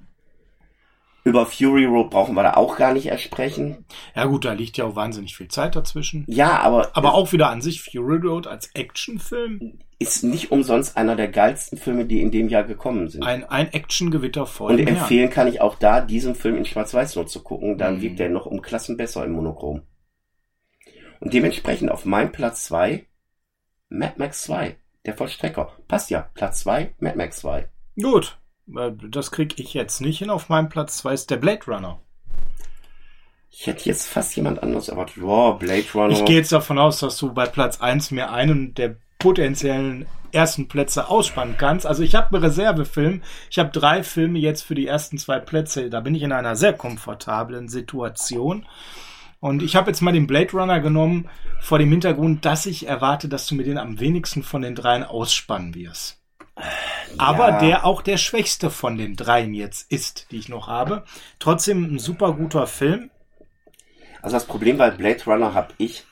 [1.26, 3.86] Über Fury Road brauchen wir da auch gar nicht erst sprechen.
[4.16, 6.24] Ja gut, da liegt ja auch wahnsinnig viel Zeit dazwischen.
[6.28, 9.80] Ja, aber, Aber auch wieder an sich Fury Road als Actionfilm.
[10.00, 13.24] ist nicht umsonst einer der geilsten Filme, die in dem Jahr gekommen sind.
[13.24, 14.72] Ein, ein Actiongewitter voll.
[14.74, 14.98] Und im Herrn.
[15.00, 17.78] empfehlen kann ich auch da, diesen Film in Schwarz-Weiß nur zu gucken.
[17.78, 18.02] Dann Mhm.
[18.02, 19.82] wirkt er noch um Klassen besser im Monochrom.
[21.20, 23.06] Und dementsprechend auf meinem Platz 2
[23.90, 25.74] Mad Max 2, der Vollstrecker.
[25.90, 27.68] Passt ja, Platz 2 Mad Max 2.
[28.02, 28.39] Gut,
[29.10, 30.30] das krieg ich jetzt nicht hin.
[30.30, 32.00] Auf meinem Platz 2 ist der Blade Runner.
[33.52, 35.22] Ich hätte jetzt fast jemand anderes erwartet.
[35.22, 36.12] Wow, Blade Runner.
[36.12, 40.68] Ich gehe jetzt davon aus, dass du bei Platz 1 mir einen der potenziellen ersten
[40.68, 41.86] Plätze ausspannen kannst.
[41.86, 43.22] Also ich habe einen Reservefilm.
[43.50, 45.90] Ich habe drei Filme jetzt für die ersten zwei Plätze.
[45.90, 48.66] Da bin ich in einer sehr komfortablen Situation.
[49.40, 51.30] Und ich habe jetzt mal den Blade Runner genommen
[51.62, 55.04] vor dem Hintergrund, dass ich erwarte, dass du mir den am wenigsten von den dreien
[55.04, 56.19] ausspannen wirst.
[57.18, 57.60] Aber Ja.
[57.60, 61.04] der auch der schwächste von den dreien jetzt ist, die ich noch habe.
[61.40, 63.10] Trotzdem ein super guter Film.
[64.22, 66.06] Also das Problem bei Blade Runner habe ich,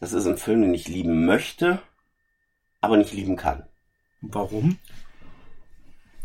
[0.00, 1.80] das ist ein Film, den ich lieben möchte,
[2.80, 3.64] aber nicht lieben kann.
[4.20, 4.78] Warum?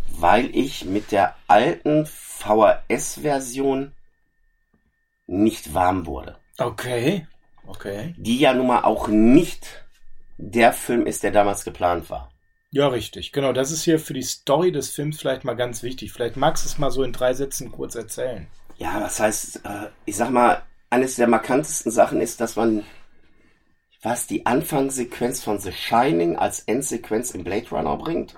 [0.10, 3.93] Weil ich mit der alten VHS-Version
[5.27, 6.38] nicht warm wurde.
[6.58, 7.27] Okay.
[7.65, 8.13] Okay.
[8.17, 9.86] Die ja nun mal auch nicht
[10.38, 12.31] der Film ist, der damals geplant war.
[12.72, 13.34] Ja, richtig.
[13.34, 16.14] Genau, das ist hier für die Story des Films vielleicht mal ganz wichtig.
[16.14, 18.48] Vielleicht magst du es mal so in drei Sätzen kurz erzählen.
[18.78, 22.84] Ja, das heißt, äh, ich sag mal, eines der markantesten Sachen ist, dass man
[24.02, 28.36] was die Anfangssequenz von The Shining als Endsequenz im Blade Runner bringt.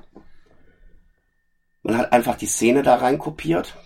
[1.84, 3.78] Man hat einfach die Szene da rein kopiert.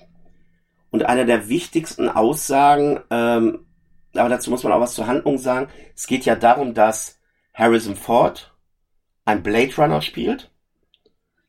[0.90, 3.68] Und eine der wichtigsten Aussagen, ähm,
[4.16, 5.70] aber dazu muss man auch was zur Handlung sagen.
[5.96, 7.20] Es geht ja darum, dass
[7.54, 8.57] Harrison Ford
[9.28, 10.50] ein Blade Runner spielt.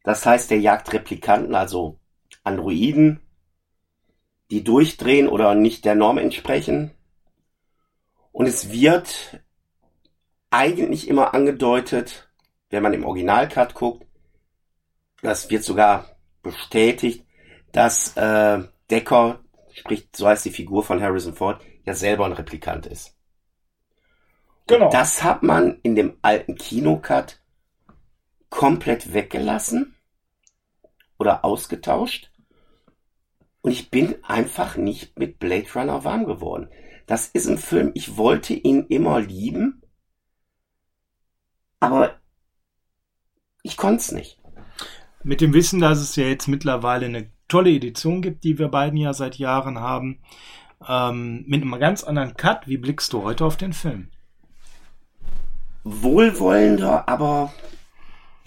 [0.03, 2.01] Das heißt, der jagt Replikanten, also
[2.43, 3.21] Androiden,
[4.51, 6.91] die durchdrehen oder nicht der Norm entsprechen.
[8.33, 9.41] Und es wird
[10.51, 12.29] eigentlich immer angedeutet,
[12.71, 14.07] wenn man im Originalcut guckt,
[15.23, 17.27] das wird sogar bestätigt,
[17.73, 19.41] dass äh, Decker,
[19.73, 23.15] sprich so heißt die Figur von Harrison Ford, ja selber ein Replikant ist.
[24.67, 24.91] Genau.
[24.91, 27.38] Das hat man in dem alten Kinocut
[28.51, 29.95] komplett weggelassen
[31.19, 32.31] oder ausgetauscht.
[33.61, 36.69] Und ich bin einfach nicht mit Blade Runner warm geworden.
[37.07, 39.83] Das ist ein Film, ich wollte ihn immer lieben,
[41.81, 42.19] aber
[43.63, 44.39] ich konnte es nicht.
[45.25, 48.99] Mit dem Wissen, dass es ja jetzt mittlerweile eine tolle Edition gibt, die wir beiden
[48.99, 50.21] ja seit Jahren haben,
[50.87, 54.11] ähm, mit einem ganz anderen Cut, wie blickst du heute auf den Film?
[55.85, 57.53] Wohlwollender, aber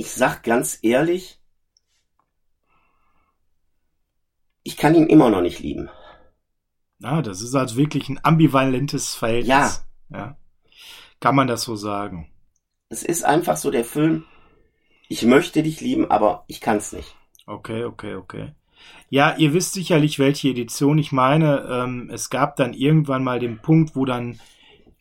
[0.01, 1.39] ich sag ganz ehrlich,
[4.63, 5.91] ich kann ihn immer noch nicht lieben.
[7.03, 9.47] Ah, das ist also wirklich ein ambivalentes Verhältnis.
[10.09, 10.17] Ja.
[10.17, 10.37] ja.
[11.19, 12.31] Kann man das so sagen?
[12.89, 14.25] Es ist einfach so der Film,
[15.07, 17.15] ich möchte dich lieben, aber ich kann es nicht.
[17.45, 18.55] Okay, okay, okay.
[19.09, 21.67] Ja, ihr wisst sicherlich, welche Edition ich meine.
[21.69, 24.39] Ähm, es gab dann irgendwann mal den Punkt, wo dann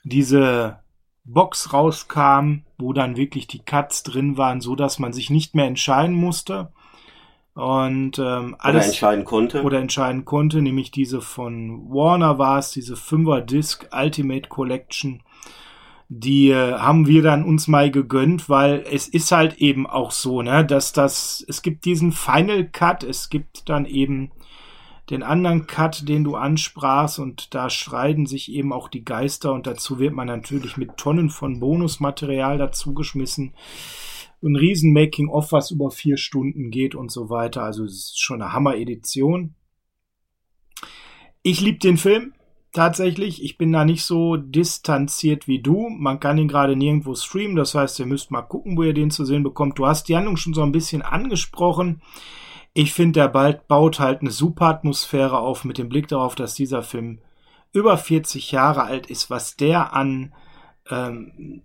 [0.05, 0.80] diese
[1.25, 5.67] Box rauskam, wo dann wirklich die Cuts drin waren, so dass man sich nicht mehr
[5.67, 6.73] entscheiden musste.
[7.55, 9.63] Und ähm, Oder alles entscheiden konnte.
[9.63, 15.23] oder entscheiden konnte, nämlich diese von Warner war es, diese 5er Disc Ultimate Collection.
[16.09, 20.43] Die äh, haben wir dann uns mal gegönnt, weil es ist halt eben auch so,
[20.43, 24.31] ne, dass das, es gibt diesen Final Cut, es gibt dann eben
[25.11, 29.67] den anderen Cut, den du ansprachst und da streiten sich eben auch die Geister und
[29.67, 33.55] dazu wird man natürlich mit Tonnen von Bonusmaterial dazugeschmissen.
[34.43, 37.63] Ein riesen Making-of, was über vier Stunden geht und so weiter.
[37.63, 39.55] Also es ist schon eine Hammer-Edition.
[41.43, 42.33] Ich liebe den Film
[42.73, 43.43] tatsächlich.
[43.43, 45.89] Ich bin da nicht so distanziert wie du.
[45.91, 47.57] Man kann ihn gerade nirgendwo streamen.
[47.57, 49.79] Das heißt, ihr müsst mal gucken, wo ihr den zu sehen bekommt.
[49.79, 52.01] Du hast die Handlung schon so ein bisschen angesprochen.
[52.73, 56.55] Ich finde, der bald baut halt eine super Atmosphäre auf mit dem Blick darauf, dass
[56.55, 57.21] dieser Film
[57.73, 60.33] über 40 Jahre alt ist, was der an
[60.89, 61.63] ähm,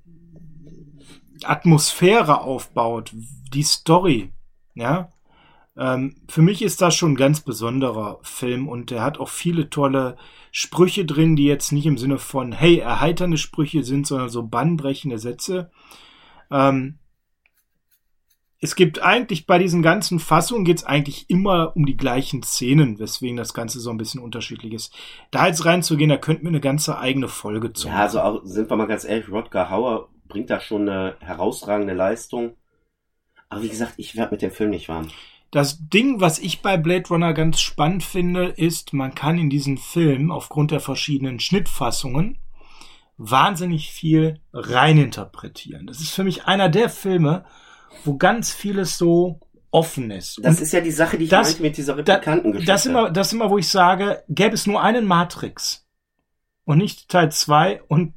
[1.44, 3.12] Atmosphäre aufbaut,
[3.54, 4.32] die Story,
[4.74, 5.10] ja,
[5.78, 9.70] Ähm, für mich ist das schon ein ganz besonderer Film und der hat auch viele
[9.70, 10.16] tolle
[10.52, 15.20] Sprüche drin, die jetzt nicht im Sinne von, hey, erheiternde Sprüche sind, sondern so bannbrechende
[15.20, 15.70] Sätze.
[16.50, 17.00] Ähm,
[18.62, 23.00] es gibt eigentlich bei diesen ganzen Fassungen geht es eigentlich immer um die gleichen Szenen,
[23.00, 24.94] weswegen das Ganze so ein bisschen unterschiedlich ist.
[25.32, 27.90] Da jetzt reinzugehen, da könnten wir eine ganze eigene Folge zu.
[27.90, 31.94] Ja, also auch, sind wir mal ganz ehrlich, Rodger Hauer bringt da schon eine herausragende
[31.94, 32.56] Leistung.
[33.50, 35.10] Aber wie gesagt, ich werde mit dem Film nicht warm.
[35.52, 39.78] Das Ding, was ich bei Blade Runner ganz spannend finde, ist, man kann in diesen
[39.78, 42.40] Film aufgrund der verschiedenen Schnittfassungen
[43.18, 45.88] wahnsinnig viel reininterpretieren.
[45.88, 47.46] Das ist für mich einer der Filme,
[48.04, 49.40] wo ganz vieles so
[49.72, 50.40] offen ist.
[50.42, 52.72] Das Und ist ja die Sache, die ich das, meinte mit dieser Replikantengeschichte.
[52.72, 55.86] Das immer, das immer, wo ich sage, gäbe es nur einen Matrix
[56.64, 58.14] und nicht Teil 2 und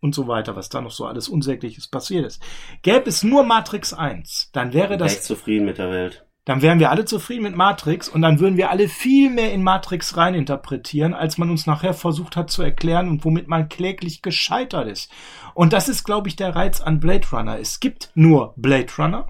[0.00, 2.40] und so weiter, was da noch so alles Unsägliches passiert ist.
[2.82, 5.14] Gäbe es nur Matrix 1, dann wäre das.
[5.14, 8.56] Echt zufrieden mit der Welt dann wären wir alle zufrieden mit Matrix und dann würden
[8.56, 13.10] wir alle viel mehr in Matrix reininterpretieren, als man uns nachher versucht hat zu erklären
[13.10, 15.12] und womit man kläglich gescheitert ist.
[15.52, 17.58] Und das ist, glaube ich, der Reiz an Blade Runner.
[17.58, 19.26] Es gibt nur Blade Runner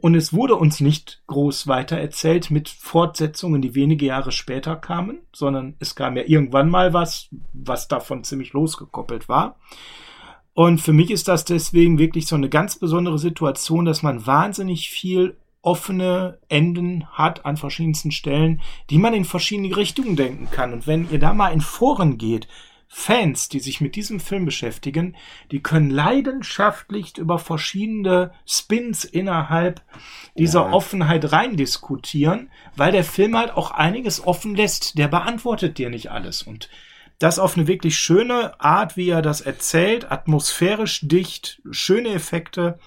[0.00, 5.18] und es wurde uns nicht groß weiter erzählt mit Fortsetzungen, die wenige Jahre später kamen,
[5.34, 9.56] sondern es kam ja irgendwann mal was, was davon ziemlich losgekoppelt war.
[10.54, 14.88] Und für mich ist das deswegen wirklich so eine ganz besondere Situation, dass man wahnsinnig
[14.88, 20.72] viel offene Enden hat an verschiedensten Stellen, die man in verschiedene Richtungen denken kann.
[20.72, 22.48] Und wenn ihr da mal in Foren geht,
[22.94, 25.16] Fans, die sich mit diesem Film beschäftigen,
[25.50, 29.80] die können leidenschaftlich über verschiedene Spins innerhalb
[30.36, 30.72] dieser ja.
[30.72, 34.98] Offenheit rein diskutieren, weil der Film halt auch einiges offen lässt.
[34.98, 36.42] Der beantwortet dir nicht alles.
[36.42, 36.68] Und
[37.18, 42.78] das auf eine wirklich schöne Art, wie er das erzählt, atmosphärisch dicht, schöne Effekte.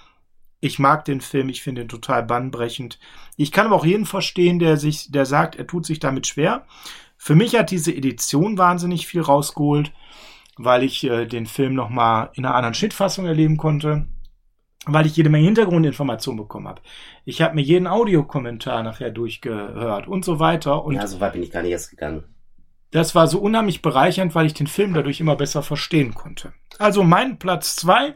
[0.65, 2.97] Ich mag den Film, ich finde ihn total bannbrechend.
[3.38, 6.65] Ich kann aber auch jeden verstehen, der sich, der sagt, er tut sich damit schwer.
[7.17, 9.91] Für mich hat diese Edition wahnsinnig viel rausgeholt,
[10.58, 14.08] weil ich äh, den Film nochmal in einer anderen Schnittfassung erleben konnte,
[14.88, 16.82] weil ich jede Menge Hintergrundinformationen bekommen habe.
[17.25, 20.84] Ich habe mir jeden Audiokommentar nachher durchgehört und so weiter.
[20.84, 22.23] Und ja, so weit bin ich gar nicht erst gegangen.
[22.95, 26.53] Das war so unheimlich bereichernd, weil ich den Film dadurch immer besser verstehen konnte.
[26.79, 28.15] Also mein Platz zwei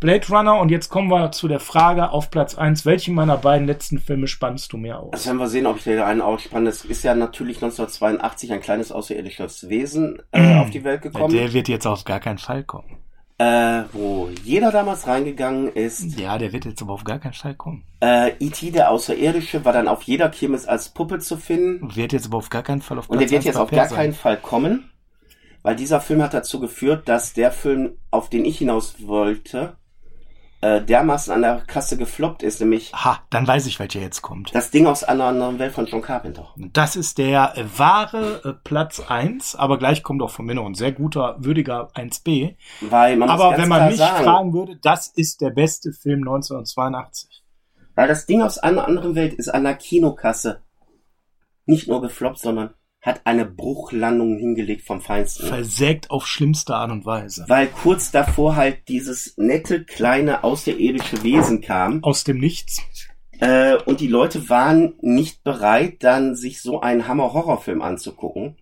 [0.00, 0.58] Blade Runner.
[0.58, 4.26] Und jetzt kommen wir zu der Frage auf Platz eins: Welchen meiner beiden letzten Filme
[4.26, 5.12] spannst du mehr aus?
[5.12, 6.68] Also werden wir sehen, ob ich dir einen ausspanne.
[6.70, 10.58] Es ist ja natürlich 1982 ein kleines außerirdisches Wesen äh, mm.
[10.58, 11.32] auf die Welt gekommen.
[11.32, 13.05] Der wird jetzt auf gar keinen Fall kommen
[13.38, 16.18] äh, wo jeder damals reingegangen ist.
[16.18, 17.84] Ja, der wird jetzt aber auf gar keinen Fall kommen.
[18.00, 21.94] Äh, E.T., der Außerirdische, war dann auf jeder Kirmes als Puppe zu finden.
[21.94, 23.96] Wird jetzt aber auf gar keinen Fall auf Und der wird jetzt auf gar sein.
[23.96, 24.90] keinen Fall kommen,
[25.62, 29.76] weil dieser Film hat dazu geführt, dass der Film, auf den ich hinaus wollte,
[30.66, 32.92] äh, dermaßen an der Kasse gefloppt ist, nämlich.
[32.92, 34.54] Ha, dann weiß ich, welcher jetzt kommt.
[34.54, 36.48] Das Ding aus einer anderen Welt von John Carpenter.
[36.56, 40.66] Das ist der äh, wahre äh, Platz eins, aber gleich kommt auch von mir noch
[40.66, 42.56] ein sehr guter, würdiger 1b.
[42.80, 47.44] Weil man aber wenn man mich sagen, fragen würde, das ist der beste Film 1982.
[47.94, 50.62] Weil das Ding aus einer anderen Welt ist an der Kinokasse
[51.64, 52.74] nicht nur gefloppt, sondern
[53.06, 55.46] hat eine Bruchlandung hingelegt vom Feinsten.
[55.46, 57.44] Versägt auf schlimmste Art und Weise.
[57.46, 62.02] Weil kurz davor halt dieses nette, kleine, außerirdische Wesen kam.
[62.02, 62.82] Aus dem Nichts.
[63.38, 68.56] Äh, und die Leute waren nicht bereit, dann sich so einen Hammer-Horrorfilm anzugucken.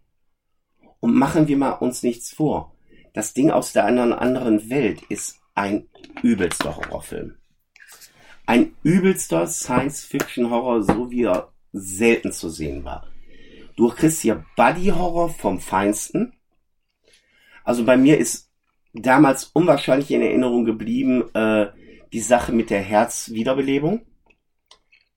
[1.01, 2.77] Und machen wir mal uns nichts vor.
[3.15, 5.89] Das Ding aus der anderen, anderen Welt ist ein
[6.23, 7.37] übelster Horrorfilm.
[8.45, 13.07] Ein übelster Science-Fiction-Horror, so wie er selten zu sehen war.
[13.77, 16.35] Du kriegst hier Buddy Horror vom Feinsten.
[17.65, 18.51] Also bei mir ist
[18.93, 21.69] damals unwahrscheinlich in Erinnerung geblieben äh,
[22.13, 24.07] die Sache mit der Herzwiederbelebung.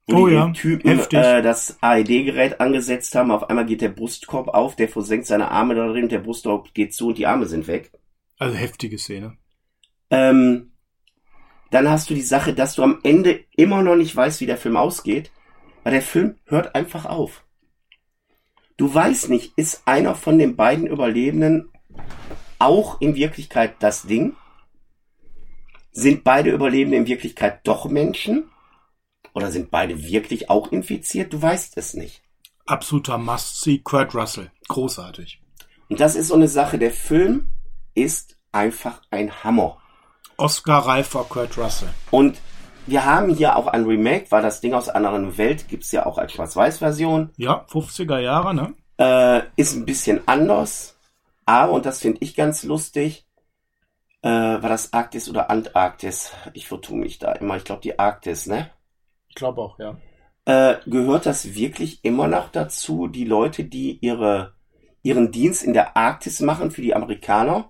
[0.08, 1.20] Wo oh die ja, Typen heftig.
[1.20, 3.30] Äh, das AED-Gerät angesetzt haben.
[3.30, 6.94] Auf einmal geht der Brustkorb auf, der versenkt seine Arme da drin, der Brustkorb geht
[6.94, 7.92] zu und die Arme sind weg.
[8.40, 9.38] Also heftige Szene.
[10.10, 10.72] Ähm,
[11.72, 14.58] dann hast du die Sache, dass du am Ende immer noch nicht weißt, wie der
[14.58, 15.32] Film ausgeht,
[15.84, 17.44] weil der Film hört einfach auf.
[18.78, 21.70] Du weißt nicht, ist einer von den beiden Überlebenden
[22.60, 24.36] auch in Wirklichkeit das Ding?
[25.92, 28.52] Sind beide Überlebenden in Wirklichkeit doch Menschen?
[29.34, 31.34] Oder sind beide wirklich auch infiziert?
[31.34, 32.22] Du weißt es nicht.
[32.68, 34.52] Absoluter Must-See, Kurt Russell.
[34.68, 35.42] Großartig.
[35.90, 36.78] Und das ist so eine Sache.
[36.78, 37.50] Der Film
[37.96, 39.78] ist einfach ein Hammer.
[40.38, 41.90] Oscar-reifer Kurt Russell.
[42.12, 42.40] Und
[42.88, 46.06] wir haben hier auch ein Remake, weil das Ding aus einer anderen Welt gibt's ja
[46.06, 47.32] auch als Schwarz-Weiß-Version.
[47.38, 48.74] Ja, 50er Jahre, ne?
[48.98, 50.98] Äh, ist ein bisschen anders,
[51.46, 53.26] aber, und das finde ich ganz lustig,
[54.22, 56.34] äh, war das Arktis oder Antarktis?
[56.54, 57.56] Ich vertue mich da immer.
[57.56, 58.70] Ich glaube die Arktis, ne?
[59.30, 59.98] Ich glaube auch, ja.
[60.46, 64.56] äh, gehört das wirklich immer noch dazu, die Leute, die ihre,
[65.04, 67.70] ihren Dienst in der Arktis machen für die Amerikaner,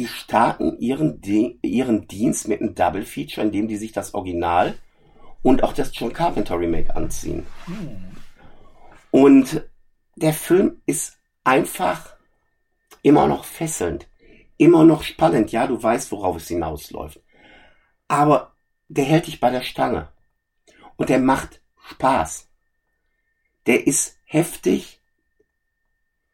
[0.00, 1.20] die starten ihren,
[1.60, 4.78] ihren Dienst mit einem Double Feature, indem die sich das Original
[5.42, 7.46] und auch das John Carpenter Remake anziehen.
[7.66, 8.16] Hm.
[9.10, 9.68] Und
[10.16, 12.16] der Film ist einfach
[13.02, 14.08] immer noch fesselnd,
[14.56, 15.52] immer noch spannend.
[15.52, 17.20] Ja, du weißt, worauf es hinausläuft.
[18.08, 18.54] Aber
[18.88, 20.08] der hält dich bei der Stange.
[20.96, 22.48] Und der macht Spaß.
[23.66, 25.02] Der ist heftig.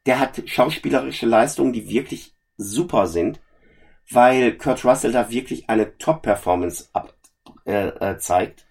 [0.07, 3.41] Der hat schauspielerische Leistungen, die wirklich super sind,
[4.11, 6.89] weil Kurt Russell da wirklich eine Top-Performance
[7.65, 8.67] äh, äh, zeigt.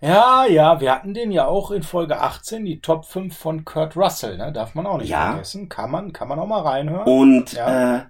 [0.00, 3.96] Ja, ja, wir hatten den ja auch in Folge 18, die Top 5 von Kurt
[3.96, 4.52] Russell, ne?
[4.52, 5.32] Darf man auch nicht ja.
[5.32, 5.68] vergessen.
[5.68, 7.06] Kann man, kann man auch mal reinhören.
[7.06, 7.96] Und ja.
[7.96, 8.04] äh,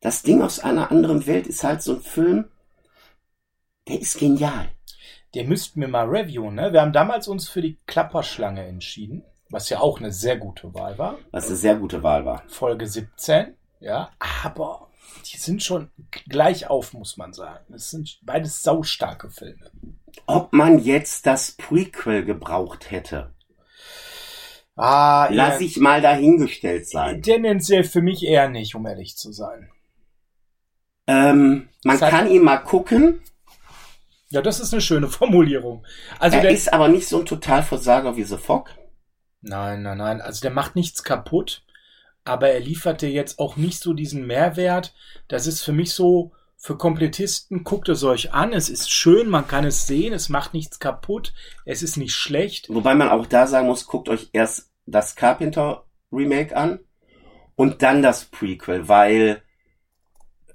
[0.00, 2.50] das Ding aus einer anderen Welt ist halt so ein Film,
[3.88, 4.68] der ist genial.
[5.34, 6.72] Der müssten wir mal reviewen, ne?
[6.72, 10.98] Wir haben damals uns für die Klapperschlange entschieden, was ja auch eine sehr gute Wahl
[10.98, 11.16] war.
[11.30, 12.42] Was eine sehr gute Wahl war.
[12.48, 14.10] Folge 17, ja.
[14.44, 14.81] Aber
[15.26, 15.90] die sind schon
[16.28, 17.72] gleich auf, muss man sagen.
[17.74, 19.70] Es sind beides saustarke Filme.
[20.26, 23.34] Ob man jetzt das Prequel gebraucht hätte.
[24.76, 27.22] Ah, Lass ich mal dahingestellt sein.
[27.22, 29.70] Tendenziell für mich eher nicht, um ehrlich zu sein.
[31.06, 33.22] Ähm, man das kann ihn mal gucken.
[34.30, 35.84] Ja, das ist eine schöne Formulierung.
[36.18, 38.70] Also er ist aber nicht so ein Totalversager wie The Fog.
[39.42, 40.20] Nein, nein, nein.
[40.20, 41.64] Also der macht nichts kaputt
[42.24, 44.94] aber er lieferte jetzt auch nicht so diesen Mehrwert.
[45.28, 49.48] Das ist für mich so, für Komplettisten, guckt es euch an, es ist schön, man
[49.48, 52.68] kann es sehen, es macht nichts kaputt, es ist nicht schlecht.
[52.68, 56.78] Wobei man auch da sagen muss, guckt euch erst das Carpenter Remake an
[57.56, 59.42] und dann das Prequel, weil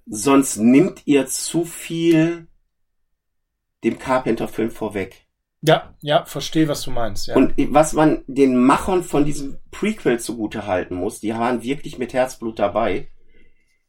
[0.06, 2.48] sonst nimmt ihr zu viel
[3.84, 5.27] dem Carpenter-Film vorweg.
[5.62, 7.28] Ja, ja, verstehe, was du meinst.
[7.28, 7.36] Ja.
[7.36, 12.14] Und was man den Machern von diesem Prequel zugute halten muss, die waren wirklich mit
[12.14, 13.10] Herzblut dabei,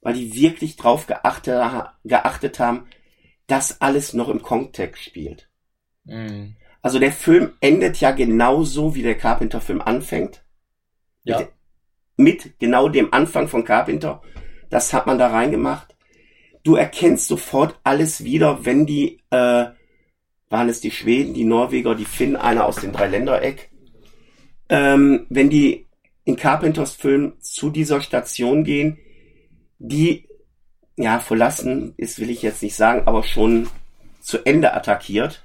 [0.00, 1.62] weil die wirklich drauf geachtet,
[2.04, 2.86] geachtet haben,
[3.46, 5.50] dass alles noch im Kontext spielt.
[6.04, 6.56] Mhm.
[6.80, 10.44] Also der Film endet ja genauso, wie der Carpenter-Film anfängt.
[11.24, 11.38] Ja.
[11.38, 11.48] Mit,
[12.16, 14.22] mit genau dem Anfang von Carpenter.
[14.70, 15.96] Das hat man da reingemacht.
[16.62, 19.66] Du erkennst sofort alles wieder, wenn die äh,
[20.50, 23.70] waren es die Schweden, die Norweger, die Finnen, einer aus dem Dreiländereck.
[24.68, 25.86] Ähm, wenn die
[26.24, 28.98] in Carpenters Film zu dieser Station gehen,
[29.78, 30.26] die
[30.96, 33.68] ja verlassen ist, will ich jetzt nicht sagen, aber schon
[34.20, 35.42] zu Ende attackiert.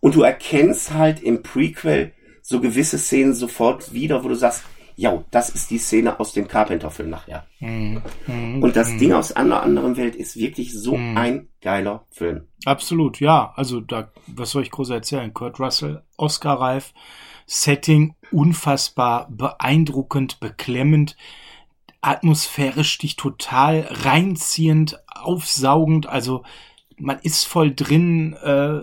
[0.00, 4.64] Und du erkennst halt im Prequel so gewisse Szenen sofort wieder, wo du sagst,
[5.00, 7.46] ja, das ist die Szene aus dem Carpenter-Film nachher.
[7.58, 8.02] Mhm.
[8.26, 8.62] Mhm.
[8.62, 8.98] Und das mhm.
[8.98, 11.16] Ding aus einer anderen Welt ist wirklich so mhm.
[11.16, 12.48] ein geiler Film.
[12.66, 13.54] Absolut, ja.
[13.56, 15.32] Also da, was soll ich groß erzählen?
[15.32, 16.92] Kurt Russell, Oscar-reif,
[17.46, 21.16] Setting unfassbar beeindruckend, beklemmend,
[22.02, 26.08] atmosphärisch dich total reinziehend, aufsaugend.
[26.08, 26.44] Also
[26.98, 28.82] man ist voll drin, äh,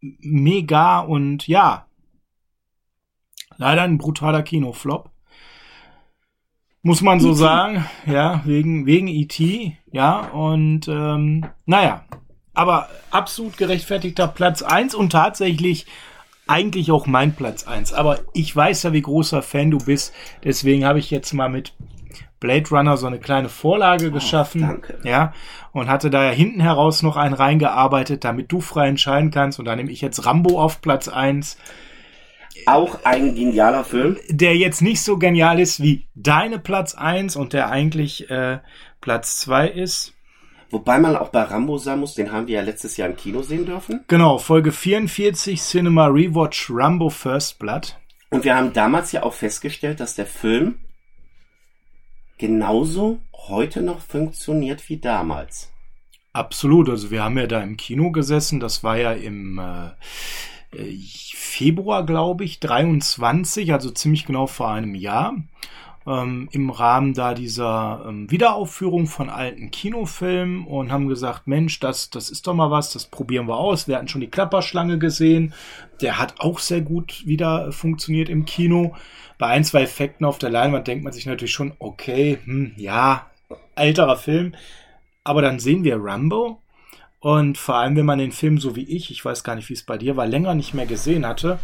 [0.00, 1.86] mega und ja,
[3.58, 5.10] leider ein brutaler Kinoflop.
[6.82, 12.04] Muss man so e sagen, ja, wegen, wegen E.T., ja, und ähm, naja,
[12.54, 15.86] aber absolut gerechtfertigter Platz eins und tatsächlich
[16.46, 17.92] eigentlich auch mein Platz eins.
[17.92, 21.74] Aber ich weiß ja, wie großer Fan du bist, deswegen habe ich jetzt mal mit
[22.40, 24.62] Blade Runner so eine kleine Vorlage oh, geschaffen.
[24.62, 24.98] Danke.
[25.04, 25.32] Ja,
[25.72, 29.58] und hatte da ja hinten heraus noch einen reingearbeitet, damit du frei entscheiden kannst.
[29.58, 31.58] Und da nehme ich jetzt Rambo auf Platz eins.
[32.66, 34.18] Auch ein genialer Film.
[34.28, 38.58] Der jetzt nicht so genial ist wie deine Platz 1 und der eigentlich äh,
[39.00, 40.14] Platz 2 ist.
[40.70, 43.42] Wobei man auch bei Rambo sagen muss, den haben wir ja letztes Jahr im Kino
[43.42, 44.04] sehen dürfen.
[44.06, 47.96] Genau, Folge 44 Cinema Rewatch Rambo First Blood.
[48.30, 50.76] Und wir haben damals ja auch festgestellt, dass der Film
[52.38, 55.72] genauso heute noch funktioniert wie damals.
[56.32, 59.90] Absolut, also wir haben ja da im Kino gesessen, das war ja im äh,
[60.72, 65.34] Februar, glaube ich, 23, also ziemlich genau vor einem Jahr,
[66.06, 72.10] ähm, im Rahmen da dieser ähm, Wiederaufführung von alten Kinofilmen und haben gesagt, Mensch, das,
[72.10, 73.88] das ist doch mal was, das probieren wir aus.
[73.88, 75.54] Wir hatten schon die Klapperschlange gesehen,
[76.00, 78.94] der hat auch sehr gut wieder funktioniert im Kino.
[79.38, 83.26] Bei ein, zwei Effekten auf der Leinwand denkt man sich natürlich schon, okay, hm, ja,
[83.74, 84.54] älterer Film.
[85.24, 86.60] Aber dann sehen wir Rambo
[87.22, 89.74] und vor allem, wenn man den Film so wie ich, ich weiß gar nicht, wie
[89.74, 91.58] es bei dir war, länger nicht mehr gesehen hatte.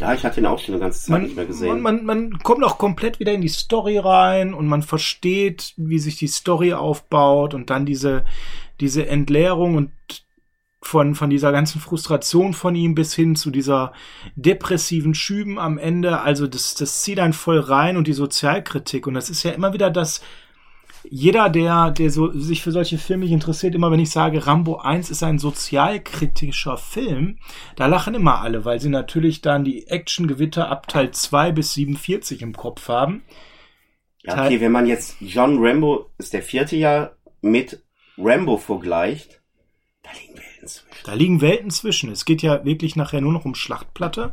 [0.00, 1.82] Ja, ich hatte ihn auch schon eine ganze Zeit man, nicht mehr gesehen.
[1.82, 5.98] Man, man, man kommt auch komplett wieder in die Story rein und man versteht, wie
[5.98, 8.24] sich die Story aufbaut und dann diese,
[8.80, 9.90] diese Entleerung und
[10.80, 13.92] von, von dieser ganzen Frustration von ihm bis hin zu dieser
[14.36, 16.20] depressiven Schüben am Ende.
[16.20, 19.06] Also das, das zieht dann voll rein und die Sozialkritik.
[19.06, 20.22] Und das ist ja immer wieder das,
[21.08, 25.10] jeder, der, der so, sich für solche Filme interessiert, immer wenn ich sage, Rambo 1
[25.10, 27.38] ist ein sozialkritischer Film,
[27.76, 32.42] da lachen immer alle, weil sie natürlich dann die Actiongewitter ab Teil 2 bis 47
[32.42, 33.22] im Kopf haben.
[34.22, 37.82] Ja, okay, wenn man jetzt John Rambo ist der vierte Jahr mit
[38.16, 39.42] Rambo vergleicht,
[40.02, 41.04] da liegen Welten zwischen.
[41.04, 42.10] Da liegen Welten zwischen.
[42.10, 44.32] Es geht ja wirklich nachher nur noch um Schlachtplatte.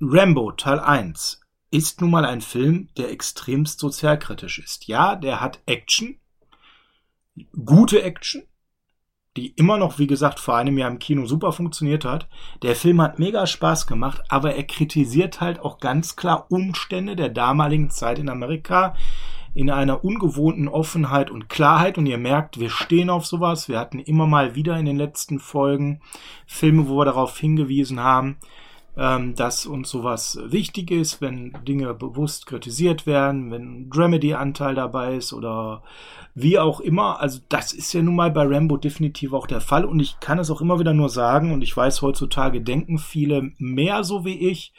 [0.00, 1.39] Rambo Teil 1
[1.70, 4.86] ist nun mal ein Film, der extremst sozialkritisch ist.
[4.88, 6.18] Ja, der hat Action,
[7.64, 8.42] gute Action,
[9.36, 12.28] die immer noch, wie gesagt, vor einem Jahr im Kino super funktioniert hat.
[12.62, 17.28] Der Film hat mega Spaß gemacht, aber er kritisiert halt auch ganz klar Umstände der
[17.28, 18.94] damaligen Zeit in Amerika
[19.54, 21.98] in einer ungewohnten Offenheit und Klarheit.
[21.98, 23.68] Und ihr merkt, wir stehen auf sowas.
[23.68, 26.00] Wir hatten immer mal wieder in den letzten Folgen
[26.46, 28.36] Filme, wo wir darauf hingewiesen haben,
[28.96, 35.32] ähm, dass uns sowas wichtig ist, wenn Dinge bewusst kritisiert werden, wenn Dramedy-Anteil dabei ist
[35.32, 35.82] oder
[36.34, 37.20] wie auch immer.
[37.20, 40.38] Also das ist ja nun mal bei Rambo definitiv auch der Fall und ich kann
[40.38, 44.50] es auch immer wieder nur sagen und ich weiß, heutzutage denken viele mehr so wie
[44.50, 44.72] ich.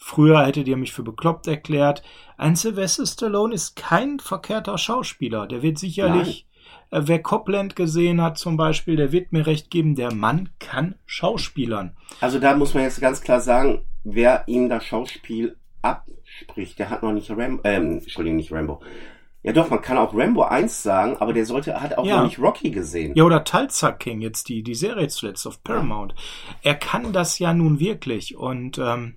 [0.00, 2.02] Früher hättet ihr mich für bekloppt erklärt.
[2.36, 5.48] Ein Sylvester Stallone ist kein verkehrter Schauspieler.
[5.48, 6.46] Der wird sicherlich
[6.90, 11.96] wer Copland gesehen hat zum Beispiel, der wird mir recht geben, der Mann kann Schauspielern.
[12.20, 17.02] Also da muss man jetzt ganz klar sagen, wer ihm das Schauspiel abspricht, der hat
[17.02, 18.80] noch nicht Rambo, ähm, Entschuldigung, nicht Rambo.
[19.42, 22.16] Ja doch, man kann auch Rambo 1 sagen, aber der sollte, hat auch ja.
[22.16, 23.14] noch nicht Rocky gesehen.
[23.14, 26.14] Ja, oder Tulsa King, jetzt die, die Serie zuletzt auf Paramount.
[26.62, 29.14] Er kann das ja nun wirklich und ähm,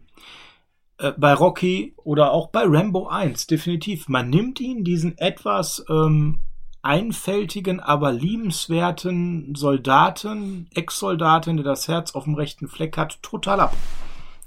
[0.99, 4.07] äh, bei Rocky oder auch bei Rambo 1, definitiv.
[4.07, 6.39] Man nimmt ihn, diesen etwas ähm,
[6.81, 13.75] einfältigen, aber liebenswerten Soldaten, Ex-Soldaten, der das Herz auf dem rechten Fleck hat, total ab.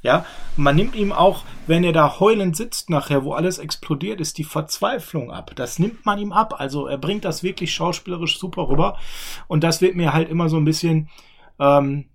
[0.03, 0.27] Ja,
[0.57, 4.45] man nimmt ihm auch, wenn er da heulend sitzt nachher, wo alles explodiert ist, die
[4.45, 5.53] Verzweiflung ab.
[5.55, 6.61] Das nimmt man ihm ab.
[6.61, 8.99] Also er bringt das wirklich schauspielerisch super rüber.
[9.49, 11.09] Und das wird mir halt immer so ein bisschen,
[11.59, 12.11] ähm,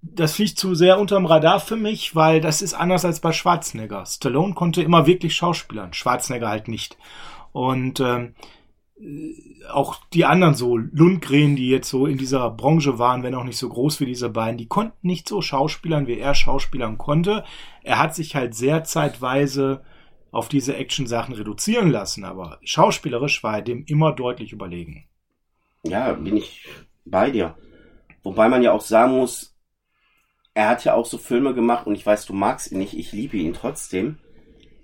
[0.00, 4.04] das fliegt zu sehr unterm Radar für mich, weil das ist anders als bei Schwarzenegger.
[4.04, 6.96] Stallone konnte immer wirklich schauspielern, Schwarzenegger halt nicht.
[7.52, 8.34] Und ähm,
[9.70, 13.58] auch die anderen so, Lundgren, die jetzt so in dieser Branche waren, wenn auch nicht
[13.58, 17.44] so groß wie diese beiden, die konnten nicht so schauspielern, wie er schauspielern konnte.
[17.82, 19.82] Er hat sich halt sehr zeitweise
[20.30, 25.08] auf diese Action-Sachen reduzieren lassen, aber schauspielerisch war er dem immer deutlich überlegen.
[25.84, 26.66] Ja, bin ich
[27.04, 27.56] bei dir.
[28.22, 29.56] Wobei man ja auch sagen muss,
[30.54, 33.12] er hat ja auch so Filme gemacht und ich weiß, du magst ihn nicht, ich
[33.12, 34.18] liebe ihn trotzdem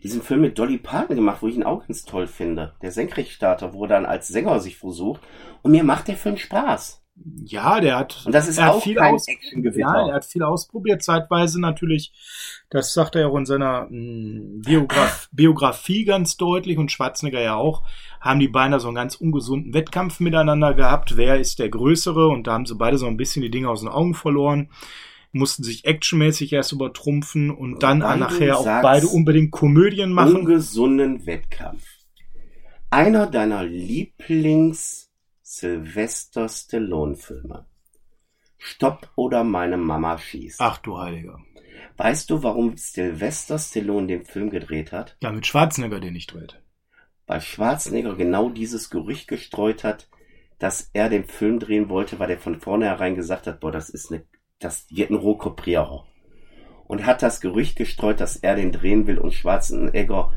[0.02, 2.74] diesen Film mit Dolly Parton gemacht, wo ich ihn auch ganz toll finde.
[2.82, 5.20] Der Senkrechtstarter, wo er dann als Sänger sich versucht.
[5.62, 7.02] Und mir macht der Film Spaß.
[7.44, 8.22] Ja, der hat.
[8.26, 12.12] Und das ist auch viel kein aus, Ja, er hat viel ausprobiert, zeitweise natürlich.
[12.70, 17.40] Das sagt er ja auch in seiner mh, hm, Biograf Biografie ganz deutlich und Schwarzenegger
[17.40, 17.82] ja auch.
[18.20, 21.16] Haben die beide so einen ganz ungesunden Wettkampf miteinander gehabt.
[21.16, 22.28] Wer ist der Größere?
[22.28, 24.70] Und da haben sie beide so ein bisschen die Dinge aus den Augen verloren
[25.32, 30.36] mussten sich actionmäßig erst übertrumpfen und dann Weil nachher auch beide unbedingt Komödien machen.
[30.36, 31.84] Ungesunden Wettkampf.
[32.90, 35.10] Einer deiner Lieblings
[35.42, 37.66] Sylvester Stallone Filme.
[38.58, 40.60] Stopp oder meine Mama schießt.
[40.60, 41.38] Ach du Heiliger.
[41.96, 45.16] Weißt du, warum Sylvester Stallone den Film gedreht hat?
[45.20, 46.62] Ja, mit Schwarzenegger den nicht dreht.
[47.26, 50.08] Weil Schwarzenegger genau dieses Gerücht gestreut hat,
[50.58, 54.10] dass er den Film drehen wollte, weil er von vornherein gesagt hat, boah, das ist
[54.10, 54.24] eine
[54.58, 56.04] das wird ein Rohkopierer.
[56.86, 60.32] Und hat das Gerücht gestreut, dass er den drehen will und Schwarzenegger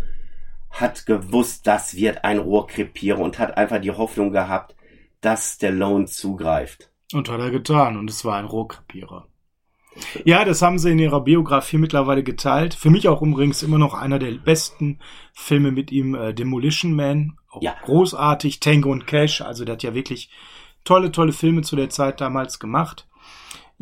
[0.69, 4.75] hat gewusst, das wird ein Rohrkrepierer und hat einfach die Hoffnung gehabt,
[5.19, 6.89] dass Stallone zugreift.
[7.13, 9.27] Und hat er getan und es war ein Rohrkrepierer.
[10.23, 12.73] Ja, das haben sie in ihrer Biografie mittlerweile geteilt.
[12.73, 14.99] Für mich auch übrigens immer noch einer der besten
[15.33, 17.37] Filme mit ihm, äh, Demolition Man.
[17.49, 17.75] Auch ja.
[17.83, 19.41] großartig, Tango und Cash.
[19.41, 20.29] Also der hat ja wirklich
[20.85, 23.07] tolle, tolle Filme zu der Zeit damals gemacht.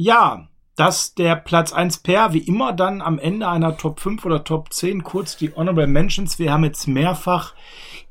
[0.01, 0.47] Ja,
[0.77, 4.71] dass der Platz 1 Per wie immer dann am Ende einer Top 5 oder Top
[4.71, 6.39] 10 kurz die Honorable Mentions.
[6.39, 7.53] Wir haben jetzt mehrfach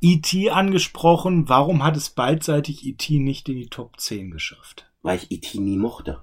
[0.03, 0.51] E.T.
[0.51, 1.49] angesprochen.
[1.49, 3.21] Warum hat es beidseitig E.T.
[3.21, 4.91] nicht in die Top 10 geschafft?
[5.01, 5.59] Weil ich E.T.
[5.61, 6.21] nie mochte.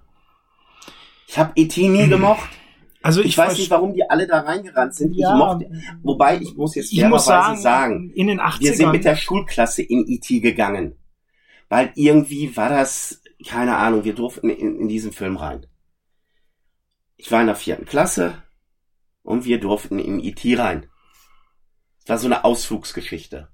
[1.27, 1.89] Ich habe E.T.
[1.89, 2.47] nie gemocht.
[3.01, 5.15] Also ich, ich weiß nicht, warum die alle da reingerannt sind.
[5.15, 5.71] Ja, ich mochte,
[6.03, 10.05] wobei ich muss jetzt sagen, sagen, in den 80ern, wir sind mit der Schulklasse in
[10.07, 10.41] E.T.
[10.41, 10.95] gegangen.
[11.69, 15.65] Weil irgendwie war das keine Ahnung, wir durften in, in diesen Film rein.
[17.17, 18.43] Ich war in der vierten Klasse
[19.23, 20.89] und wir durften in IT e rein.
[22.03, 23.49] Es war so eine Ausflugsgeschichte.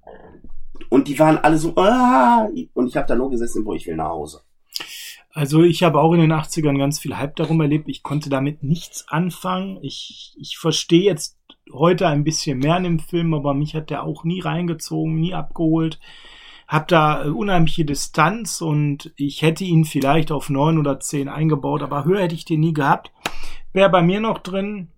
[0.90, 3.96] Und die waren alle so, ah, und ich habe da nur gesessen, wo ich will
[3.96, 4.42] nach Hause.
[5.30, 7.88] Also ich habe auch in den 80ern ganz viel Hype darum erlebt.
[7.88, 9.78] Ich konnte damit nichts anfangen.
[9.82, 11.38] Ich, ich verstehe jetzt
[11.72, 15.32] heute ein bisschen mehr in dem Film, aber mich hat der auch nie reingezogen, nie
[15.32, 15.98] abgeholt.
[16.72, 21.82] Hab da äh, unheimliche Distanz und ich hätte ihn vielleicht auf neun oder zehn eingebaut,
[21.82, 23.12] aber höher hätte ich den nie gehabt.
[23.74, 24.88] Wäre bei mir noch drin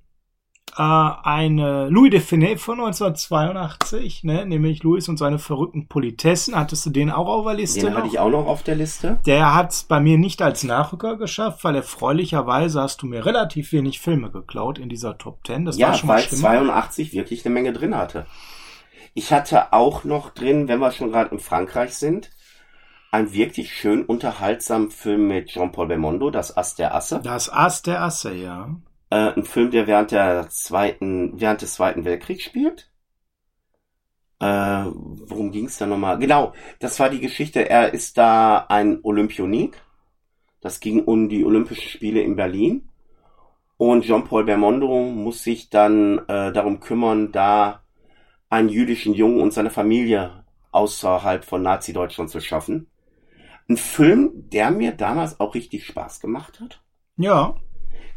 [0.76, 4.46] äh, eine Louis de Finet von 1982, ne?
[4.46, 6.54] nämlich Louis und seine verrückten Politessen.
[6.54, 7.80] Hattest du den auch auf der Liste?
[7.80, 7.98] Den noch?
[7.98, 9.18] hatte ich auch noch auf der Liste.
[9.26, 13.72] Der hat es bei mir nicht als Nachrücker geschafft, weil erfreulicherweise hast du mir relativ
[13.72, 15.64] wenig Filme geklaut in dieser Top 10.
[15.64, 16.40] Das war Ja, schon mal weil schlimm.
[16.40, 18.26] 82 wirklich eine Menge drin hatte.
[19.12, 22.30] Ich hatte auch noch drin, wenn wir schon gerade in Frankreich sind,
[23.10, 27.20] einen wirklich schön unterhaltsamen Film mit Jean-Paul Belmondo, Das Ass der Asse.
[27.22, 28.74] Das Ass der Asse, ja.
[29.10, 32.90] Äh, ein Film, der während der zweiten, während des Zweiten Weltkriegs spielt.
[34.40, 36.18] Äh, worum ging's da nochmal?
[36.18, 37.68] Genau, das war die Geschichte.
[37.68, 39.80] Er ist da ein Olympionik.
[40.60, 42.88] Das ging um die Olympischen Spiele in Berlin.
[43.76, 47.83] Und Jean-Paul Belmondo muss sich dann äh, darum kümmern, da
[48.54, 52.86] einen jüdischen Jungen und seine Familie außerhalb von Nazi-Deutschland zu schaffen.
[53.68, 56.80] Ein Film, der mir damals auch richtig Spaß gemacht hat.
[57.16, 57.56] Ja.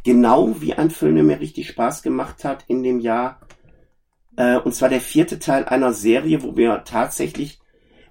[0.03, 3.39] Genau wie ein Film, der mir richtig Spaß gemacht hat in dem Jahr.
[4.35, 7.59] Äh, und zwar der vierte Teil einer Serie, wo mir tatsächlich,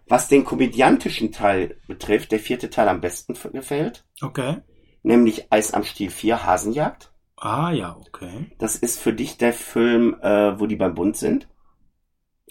[0.08, 4.04] was den komödiantischen Teil betrifft, der vierte Teil am besten gefällt.
[4.20, 4.58] Okay.
[5.02, 7.12] Nämlich Eis am Stiel 4, Hasenjagd.
[7.36, 8.46] Ah, ja, okay.
[8.58, 11.48] Das ist für dich der Film, äh, wo die beim Bund sind.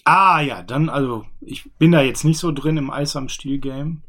[0.06, 3.60] Ah, ja, dann, also, ich bin da jetzt nicht so drin im Eis am Stiel
[3.60, 4.04] Game.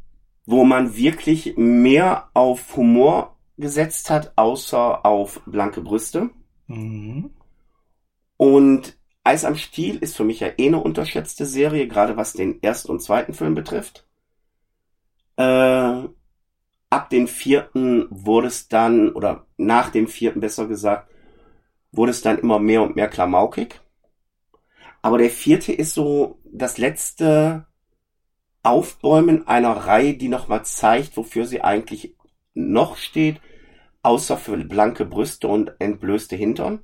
[0.45, 6.29] Wo man wirklich mehr auf Humor gesetzt hat, außer auf blanke Brüste.
[6.67, 7.31] Mhm.
[8.37, 12.61] Und Eis am Stiel ist für mich ja eh eine unterschätzte Serie, gerade was den
[12.61, 14.05] ersten und zweiten Film betrifft.
[15.35, 15.43] Äh,
[16.89, 21.11] ab dem vierten wurde es dann, oder nach dem vierten besser gesagt,
[21.91, 23.81] wurde es dann immer mehr und mehr klamaukig.
[25.01, 27.65] Aber der vierte ist so das letzte
[28.63, 32.15] Aufbäumen einer Reihe, die nochmal zeigt, wofür sie eigentlich
[32.53, 33.39] noch steht,
[34.01, 36.81] außer für blanke Brüste und entblößte Hintern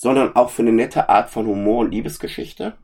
[0.00, 2.78] sondern auch für eine nette Art von Humor und Liebesgeschichte.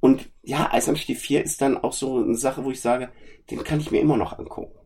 [0.00, 3.10] Und ja, Eis am Stiel 4 ist dann auch so eine Sache, wo ich sage,
[3.52, 4.76] den kann ich mir immer noch angucken.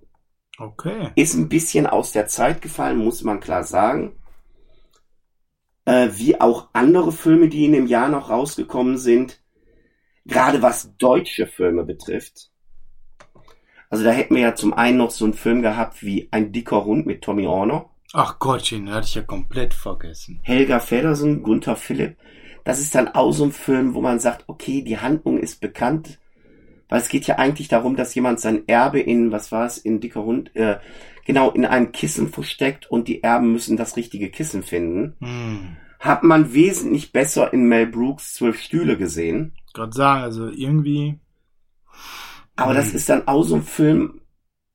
[0.58, 1.08] Okay.
[1.14, 4.18] Ist ein bisschen aus der Zeit gefallen, muss man klar sagen.
[5.86, 9.40] Äh, wie auch andere Filme, die in dem Jahr noch rausgekommen sind.
[10.26, 12.50] Gerade was deutsche Filme betrifft.
[13.88, 16.84] Also da hätten wir ja zum einen noch so einen Film gehabt wie Ein dicker
[16.84, 17.88] Hund mit Tommy Orner.
[18.12, 20.40] Ach Gottchen, den hatte ich ja komplett vergessen.
[20.42, 22.16] Helga Feddersen, Gunther Philipp.
[22.64, 26.18] Das ist dann auch so ein Film, wo man sagt, okay, die Handlung ist bekannt,
[26.88, 30.00] weil es geht ja eigentlich darum, dass jemand sein Erbe in, was war es, in
[30.00, 30.78] dicker Hund, äh,
[31.26, 35.16] genau, in einem Kissen versteckt und die Erben müssen das richtige Kissen finden.
[35.20, 35.76] Hm.
[36.00, 39.52] Hat man wesentlich besser in Mel Brooks Zwölf Stühle gesehen.
[39.74, 41.18] Gerade sagen, also irgendwie.
[42.54, 42.96] Aber das Hm.
[42.96, 44.20] ist dann auch so ein Film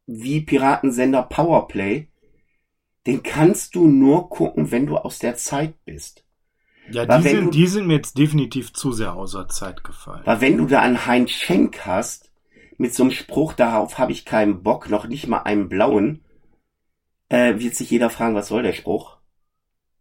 [0.06, 2.08] wie Piratensender Powerplay.
[3.08, 6.24] Den kannst du nur gucken, wenn du aus der Zeit bist.
[6.92, 10.22] Ja, Weil die sind, du- die sind mir jetzt definitiv zu sehr außer Zeit gefallen.
[10.26, 12.32] Weil wenn du da einen Heinz Schenk hast,
[12.78, 16.24] mit so einem Spruch, darauf habe ich keinen Bock, noch nicht mal einen blauen,
[17.32, 19.18] äh, wird sich jeder fragen, was soll der Spruch?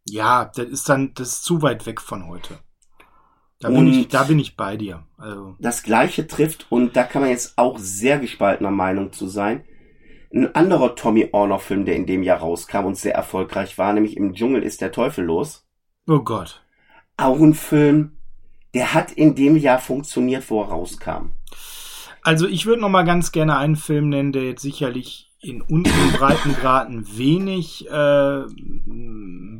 [0.05, 2.59] Ja, das ist dann, das ist zu weit weg von heute.
[3.61, 5.05] Da Und- bin ich, da bin ich bei dir.
[5.19, 9.65] Also, Das gleiche trifft, und da kann man jetzt auch sehr gespaltener Meinung zu sein,
[10.33, 14.17] ein anderer Tommy Orner Film, der in dem Jahr rauskam und sehr erfolgreich war, nämlich
[14.17, 15.67] Im Dschungel ist der Teufel los.
[16.09, 16.65] oh Gott.
[17.17, 18.17] Auch ein Film,
[18.73, 21.33] der hat in dem Jahr funktioniert, wo er rauskam.
[22.23, 26.13] Also ich würde noch mal ganz gerne einen Film nennen, der jetzt sicherlich in unseren
[26.13, 28.43] Breitengraden wenig äh,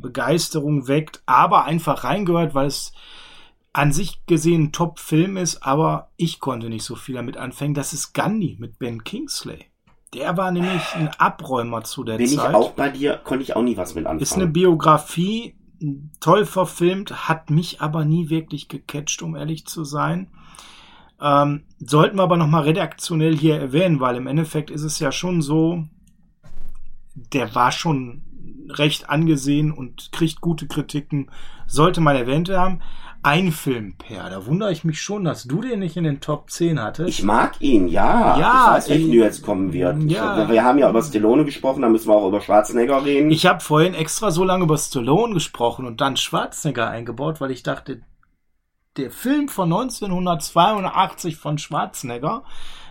[0.01, 2.93] Begeisterung weckt, aber einfach reingehört, weil es
[3.73, 7.73] an sich gesehen ein Top-Film ist, aber ich konnte nicht so viel damit anfangen.
[7.73, 9.65] Das ist Gandhi mit Ben Kingsley.
[10.13, 12.53] Der war nämlich ein Abräumer zu der Bin ich Zeit.
[12.53, 14.21] auch bei dir, konnte ich auch nie was mit anfangen.
[14.21, 15.55] Ist eine Biografie,
[16.19, 20.29] toll verfilmt, hat mich aber nie wirklich gecatcht, um ehrlich zu sein.
[21.21, 25.41] Ähm, sollten wir aber nochmal redaktionell hier erwähnen, weil im Endeffekt ist es ja schon
[25.41, 25.83] so,
[27.15, 28.23] der war schon
[28.69, 31.29] recht angesehen und kriegt gute Kritiken,
[31.67, 32.79] sollte man erwähnt haben.
[33.23, 36.49] Ein Film, Per, da wundere ich mich schon, dass du den nicht in den Top
[36.49, 37.09] 10 hattest.
[37.09, 38.39] Ich mag ihn, ja.
[38.39, 40.01] Ja, ich weiß, äh, du jetzt kommen wird.
[40.09, 40.43] ja.
[40.43, 43.29] Ich, wir haben ja über Stallone gesprochen, da müssen wir auch über Schwarzenegger reden.
[43.29, 47.61] Ich habe vorhin extra so lange über Stallone gesprochen und dann Schwarzenegger eingebaut, weil ich
[47.61, 48.01] dachte,
[48.97, 52.43] der Film von 1982 von Schwarzenegger,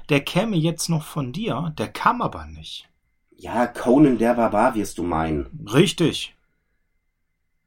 [0.09, 2.89] der käme jetzt noch von dir, der kam aber nicht.
[3.37, 5.67] Ja, Conan der Barbar wirst du meinen.
[5.73, 6.35] Richtig.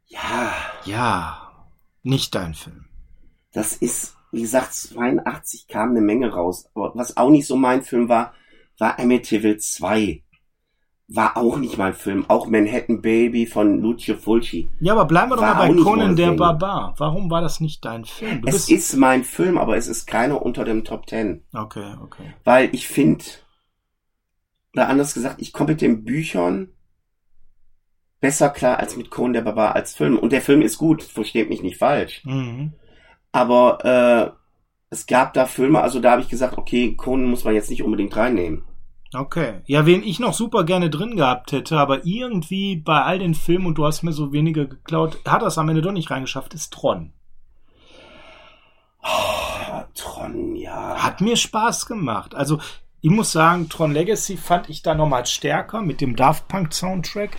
[0.07, 0.53] Ja,
[0.86, 1.39] Ja.
[2.05, 2.86] Nicht dein Film.
[3.53, 6.69] das ist, wie gesagt, 82 kam eine Menge raus.
[6.75, 8.34] Aber was auch nicht so mein Film war,
[8.77, 10.22] war Amityville 2.
[11.09, 12.25] War auch nicht mein Film.
[12.29, 14.69] Auch Manhattan Baby von Lucio Fulci.
[14.79, 16.37] Ja, aber bleiben wir doch mal bei Conan der Ding.
[16.37, 16.95] Barbar.
[16.97, 18.41] Warum war das nicht dein Film?
[18.41, 21.43] Du Es ist mein Film, aber es ist keiner unter dem Top Ten.
[21.53, 22.33] okay, okay.
[22.45, 23.25] Weil ich finde,
[24.73, 26.69] oder anders gesagt, ich komme mit den Büchern
[28.21, 30.17] besser klar als mit Conan der Barbar als Film.
[30.17, 32.23] Und der Film ist gut, versteht mich nicht falsch.
[32.23, 32.71] Mhm.
[33.33, 34.39] Aber äh,
[34.89, 37.83] es gab da Filme, also da habe ich gesagt, okay, Conan muss man jetzt nicht
[37.83, 38.63] unbedingt reinnehmen.
[39.14, 39.61] Okay.
[39.66, 43.68] Ja, wen ich noch super gerne drin gehabt hätte, aber irgendwie bei all den Filmen
[43.68, 46.74] und du hast mir so wenige geklaut, hat das am Ende doch nicht reingeschafft, ist
[46.74, 47.14] Tron.
[49.03, 50.95] Oh, Tron, ja.
[50.95, 52.36] Hat mir Spaß gemacht.
[52.36, 52.59] Also,
[53.01, 57.32] ich muss sagen, Tron Legacy fand ich da nochmal stärker mit dem Daft Punk Soundtrack.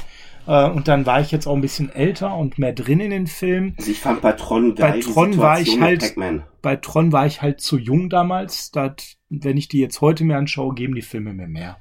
[0.47, 3.27] Äh, und dann war ich jetzt auch ein bisschen älter und mehr drin in den
[3.27, 3.75] Film.
[3.79, 6.15] Also ich fand bei Tron geil Bei Tron war ich halt-.
[6.61, 8.71] Bei Tron war ich halt zu jung damals.
[8.71, 11.77] Dat, wenn ich die jetzt heute mir anschaue, geben die Filme mir mehr.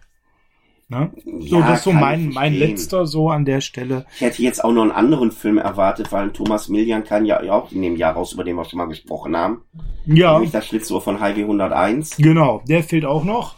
[0.89, 1.11] Ne?
[1.39, 4.05] So, Ja, das ist so mein, mein letzter so an der Stelle.
[4.15, 7.71] Ich hätte jetzt auch noch einen anderen Film erwartet, weil Thomas Millian kann ja auch
[7.71, 9.61] in dem Jahr raus, über den wir schon mal gesprochen haben.
[10.05, 12.17] Ja, Nämlich das Schlitzohr von Highway 101.
[12.17, 13.55] genau, der fehlt auch noch.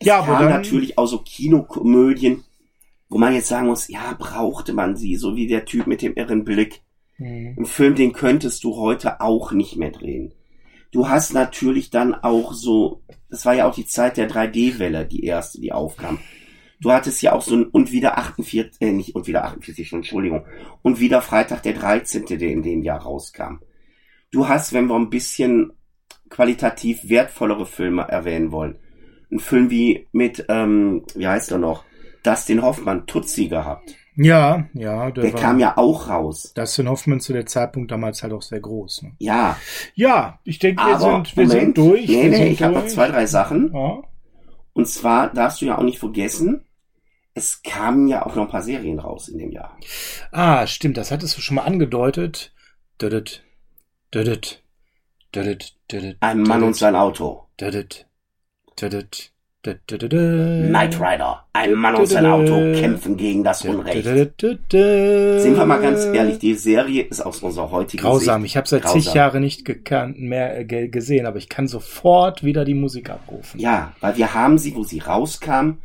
[0.00, 2.42] Es Ja, aber dann- natürlich auch so Kinokomödien,
[3.08, 6.14] wo man jetzt sagen muss, ja, brauchte man sie, so wie der Typ mit dem
[6.14, 6.82] irren Blick.
[7.16, 7.54] Mhm.
[7.58, 10.32] Ein Film, den könntest du heute auch nicht mehr drehen.
[10.94, 15.24] Du hast natürlich dann auch so, das war ja auch die Zeit der 3D-Welle, die
[15.24, 16.20] erste, die aufkam.
[16.80, 20.04] Du hattest ja auch so ein, und wieder 48, äh, nicht, und wieder 48 Stunden,
[20.04, 20.46] Entschuldigung,
[20.82, 23.56] und wieder Freitag der 13., der in dem Jahr rauskam.
[24.30, 25.72] Du hast, wenn wir ein bisschen
[26.30, 28.78] qualitativ wertvollere Filme erwähnen wollen,
[29.32, 31.84] einen Film wie mit, ähm, wie heißt er noch,
[32.22, 33.96] Dustin Hoffmann, Tutsi gehabt.
[34.16, 36.52] Ja, ja, der, Der war, kam ja auch raus.
[36.54, 39.02] Dustin Hoffman zu der Zeitpunkt damals halt auch sehr groß.
[39.02, 39.12] Ne?
[39.18, 39.58] Ja,
[39.94, 42.08] Ja, ich denke, wir sind, wir Moment, sind durch.
[42.08, 43.72] nee, nee, ich habe noch zwei, drei Sachen.
[43.74, 44.02] Ja.
[44.72, 46.64] Und zwar darfst du ja auch nicht vergessen,
[47.34, 49.76] es kamen ja auch noch ein paar Serien raus in dem Jahr.
[50.30, 52.52] Ah, stimmt, das hattest du schon mal angedeutet.
[53.02, 53.42] Dödit,
[54.14, 54.62] dödit,
[55.34, 57.48] dödit, dödit, Ein Mann und sein Auto.
[57.60, 58.06] dödit,
[58.80, 59.32] dödit,
[59.64, 61.44] Knight Rider.
[61.52, 64.04] Ein Mann und sein Auto kämpfen gegen das Unrecht.
[64.04, 68.42] Sind wir mal ganz ehrlich, die Serie ist aus unserer heutigen Grausam.
[68.42, 69.00] Sicht Ich habe seit grausam.
[69.00, 73.10] zig Jahren nicht gekannt, mehr äh, ge- gesehen, aber ich kann sofort wieder die Musik
[73.10, 73.58] abrufen.
[73.60, 75.78] Ja, weil wir haben sie, wo sie rauskam,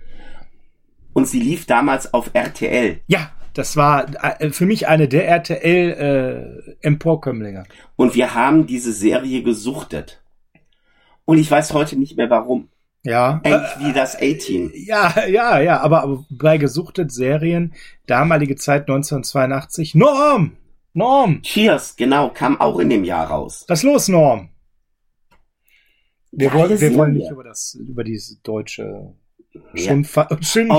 [1.13, 2.99] und sie lief damals auf RTL.
[3.07, 4.05] Ja, das war
[4.41, 7.63] äh, für mich eine der RTL äh, Emporkömmlinge.
[7.95, 10.21] Und wir haben diese Serie gesuchtet.
[11.25, 12.69] Und ich weiß heute nicht mehr warum.
[13.03, 13.41] Ja.
[13.43, 14.71] Ähnlich wie das A-Team.
[14.75, 17.73] Ja, ja, ja, aber, aber bei gesuchtet Serien,
[18.07, 20.57] damalige Zeit 1982, Norm!
[20.93, 21.41] Norm!
[21.43, 23.63] Cheers, genau, kam auch in dem Jahr raus.
[23.67, 24.49] Was ist los, Norm?
[26.31, 29.13] Wir, Geile wollen, wir wollen nicht über das, über diese deutsche
[29.73, 29.83] Ja.
[29.83, 30.69] Schundfa Schund,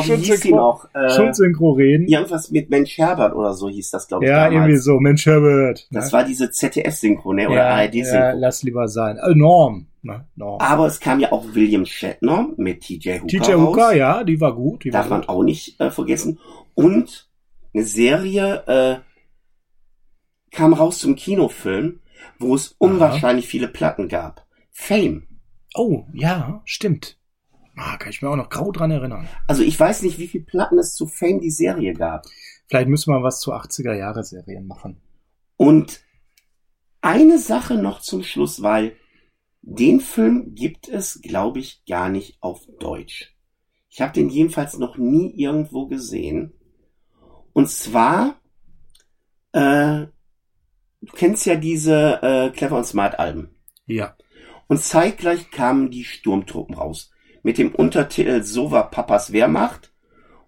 [0.53, 0.79] Oh?
[0.95, 2.07] Äh, Schundsynchro reden.
[2.07, 4.85] Ja, irgendwas mit Mensch Herbert oder so hieß das, glaube ich, irgendwie damals.
[4.85, 5.89] so, Mensch Herbert.
[5.91, 6.13] Das ne?
[6.13, 7.49] war diese ZDF-Synchro, ne?
[7.49, 8.39] Oder ja, ja, ARD-Synchro.
[8.39, 9.17] lass lieber sein.
[9.17, 9.90] Äh, Norm.
[10.03, 10.27] Ne?
[10.35, 10.61] Norm.
[10.61, 13.61] Aber es kam ja auch William Shatner mit TJ Hooker TJ raus.
[13.61, 14.85] Hooker, ja, die war gut.
[14.85, 15.29] Die Darf war man gut.
[15.29, 16.39] auch nicht äh, vergessen.
[16.75, 17.29] Und
[17.75, 22.01] eine Serie äh, kam raus zum Kinofilm,
[22.39, 24.47] wo es unwahrscheinlich viele Platten gab.
[24.71, 25.27] Fame.
[25.75, 27.19] Oh, ja, stimmt.
[27.77, 29.29] Ah, kann ich mir auch noch grau dran erinnern.
[29.47, 32.27] Also ich weiß nicht, wie viele Platten es zu Fame die Serie gab.
[32.67, 35.01] Vielleicht müssen wir was zu 80er-Jahre-Serien machen.
[35.57, 36.01] Und
[37.01, 38.97] eine Sache noch zum Schluss, weil
[39.63, 43.35] den Film gibt es, glaube ich, gar nicht auf Deutsch.
[43.91, 46.53] Ich habe den jedenfalls noch nie irgendwo gesehen.
[47.53, 48.41] Und zwar,
[49.53, 50.07] äh,
[51.01, 53.51] du kennst ja diese äh, Clever und Smart Alben.
[53.87, 54.17] Ja.
[54.69, 57.11] Und zeitgleich kamen die Sturmtruppen raus.
[57.43, 59.93] Mit dem Untertitel So war Papas Wehrmacht.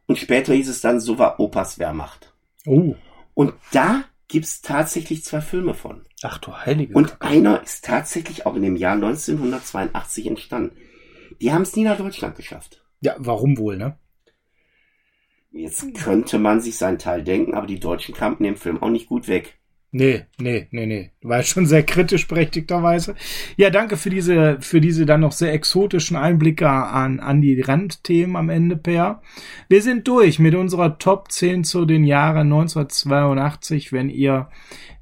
[0.06, 2.32] Und später hieß es dann So war Opas Wehrmacht.
[2.66, 2.94] Oh.
[3.34, 6.04] Und da gibt's tatsächlich zwei Filme von.
[6.22, 6.94] Ach du heilige.
[6.94, 7.26] Und Kacke.
[7.26, 10.76] einer ist tatsächlich auch in dem Jahr 1982 entstanden.
[11.40, 12.84] Die haben es nie nach Deutschland geschafft.
[13.00, 13.98] Ja, warum wohl, ne?
[15.50, 18.88] Jetzt könnte man sich seinen Teil denken, aber die Deutschen kamen in dem Film auch
[18.88, 19.58] nicht gut weg.
[19.94, 21.10] Nee, nee, nee, nee.
[21.22, 23.14] Warst schon sehr kritisch, berechtigterweise.
[23.56, 28.36] Ja, danke für diese, für diese dann noch sehr exotischen Einblicke an, an die Randthemen
[28.36, 29.20] am Ende, Per.
[29.68, 33.92] Wir sind durch mit unserer Top 10 zu den Jahren 1982.
[33.92, 34.48] Wenn ihr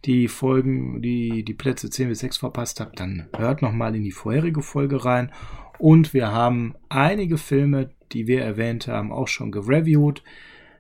[0.05, 4.13] die Folgen, die, die Plätze 10 bis 6 verpasst habt, dann hört nochmal in die
[4.13, 5.31] vorherige Folge rein.
[5.79, 10.23] Und wir haben einige Filme die wir erwähnt haben, auch schon gereviewt.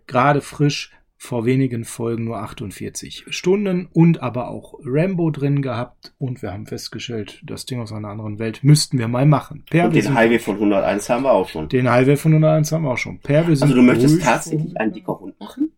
[0.07, 0.93] Gerade frisch
[1.23, 6.65] vor wenigen Folgen nur 48 Stunden und aber auch Rambo drin gehabt und wir haben
[6.65, 9.63] festgestellt, das Ding aus einer anderen Welt müssten wir mal machen.
[9.69, 11.69] Per, und den Highway von 101 haben wir auch schon.
[11.69, 13.19] Den Highway von 101 haben wir auch schon.
[13.19, 15.73] Per, also du möchtest tatsächlich einen dicker Hund machen?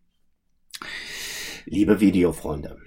[1.65, 2.77] Liebe Videofreunde,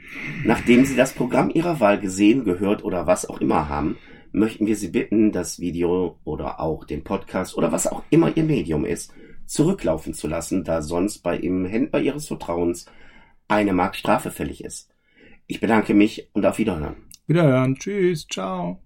[0.44, 3.98] nachdem Sie das Programm Ihrer Wahl gesehen, gehört oder was auch immer haben,
[4.32, 8.44] möchten wir Sie bitten, das Video oder auch den Podcast oder was auch immer Ihr
[8.44, 9.12] Medium ist,
[9.46, 12.86] zurücklaufen zu lassen, da sonst bei ihm Händler Ihres Vertrauens
[13.48, 14.90] eine Mark Strafe fällig ist.
[15.46, 16.96] Ich bedanke mich und auf Wiederhören.
[17.26, 17.76] Wiederhören.
[17.76, 18.26] Tschüss.
[18.26, 18.80] Ciao.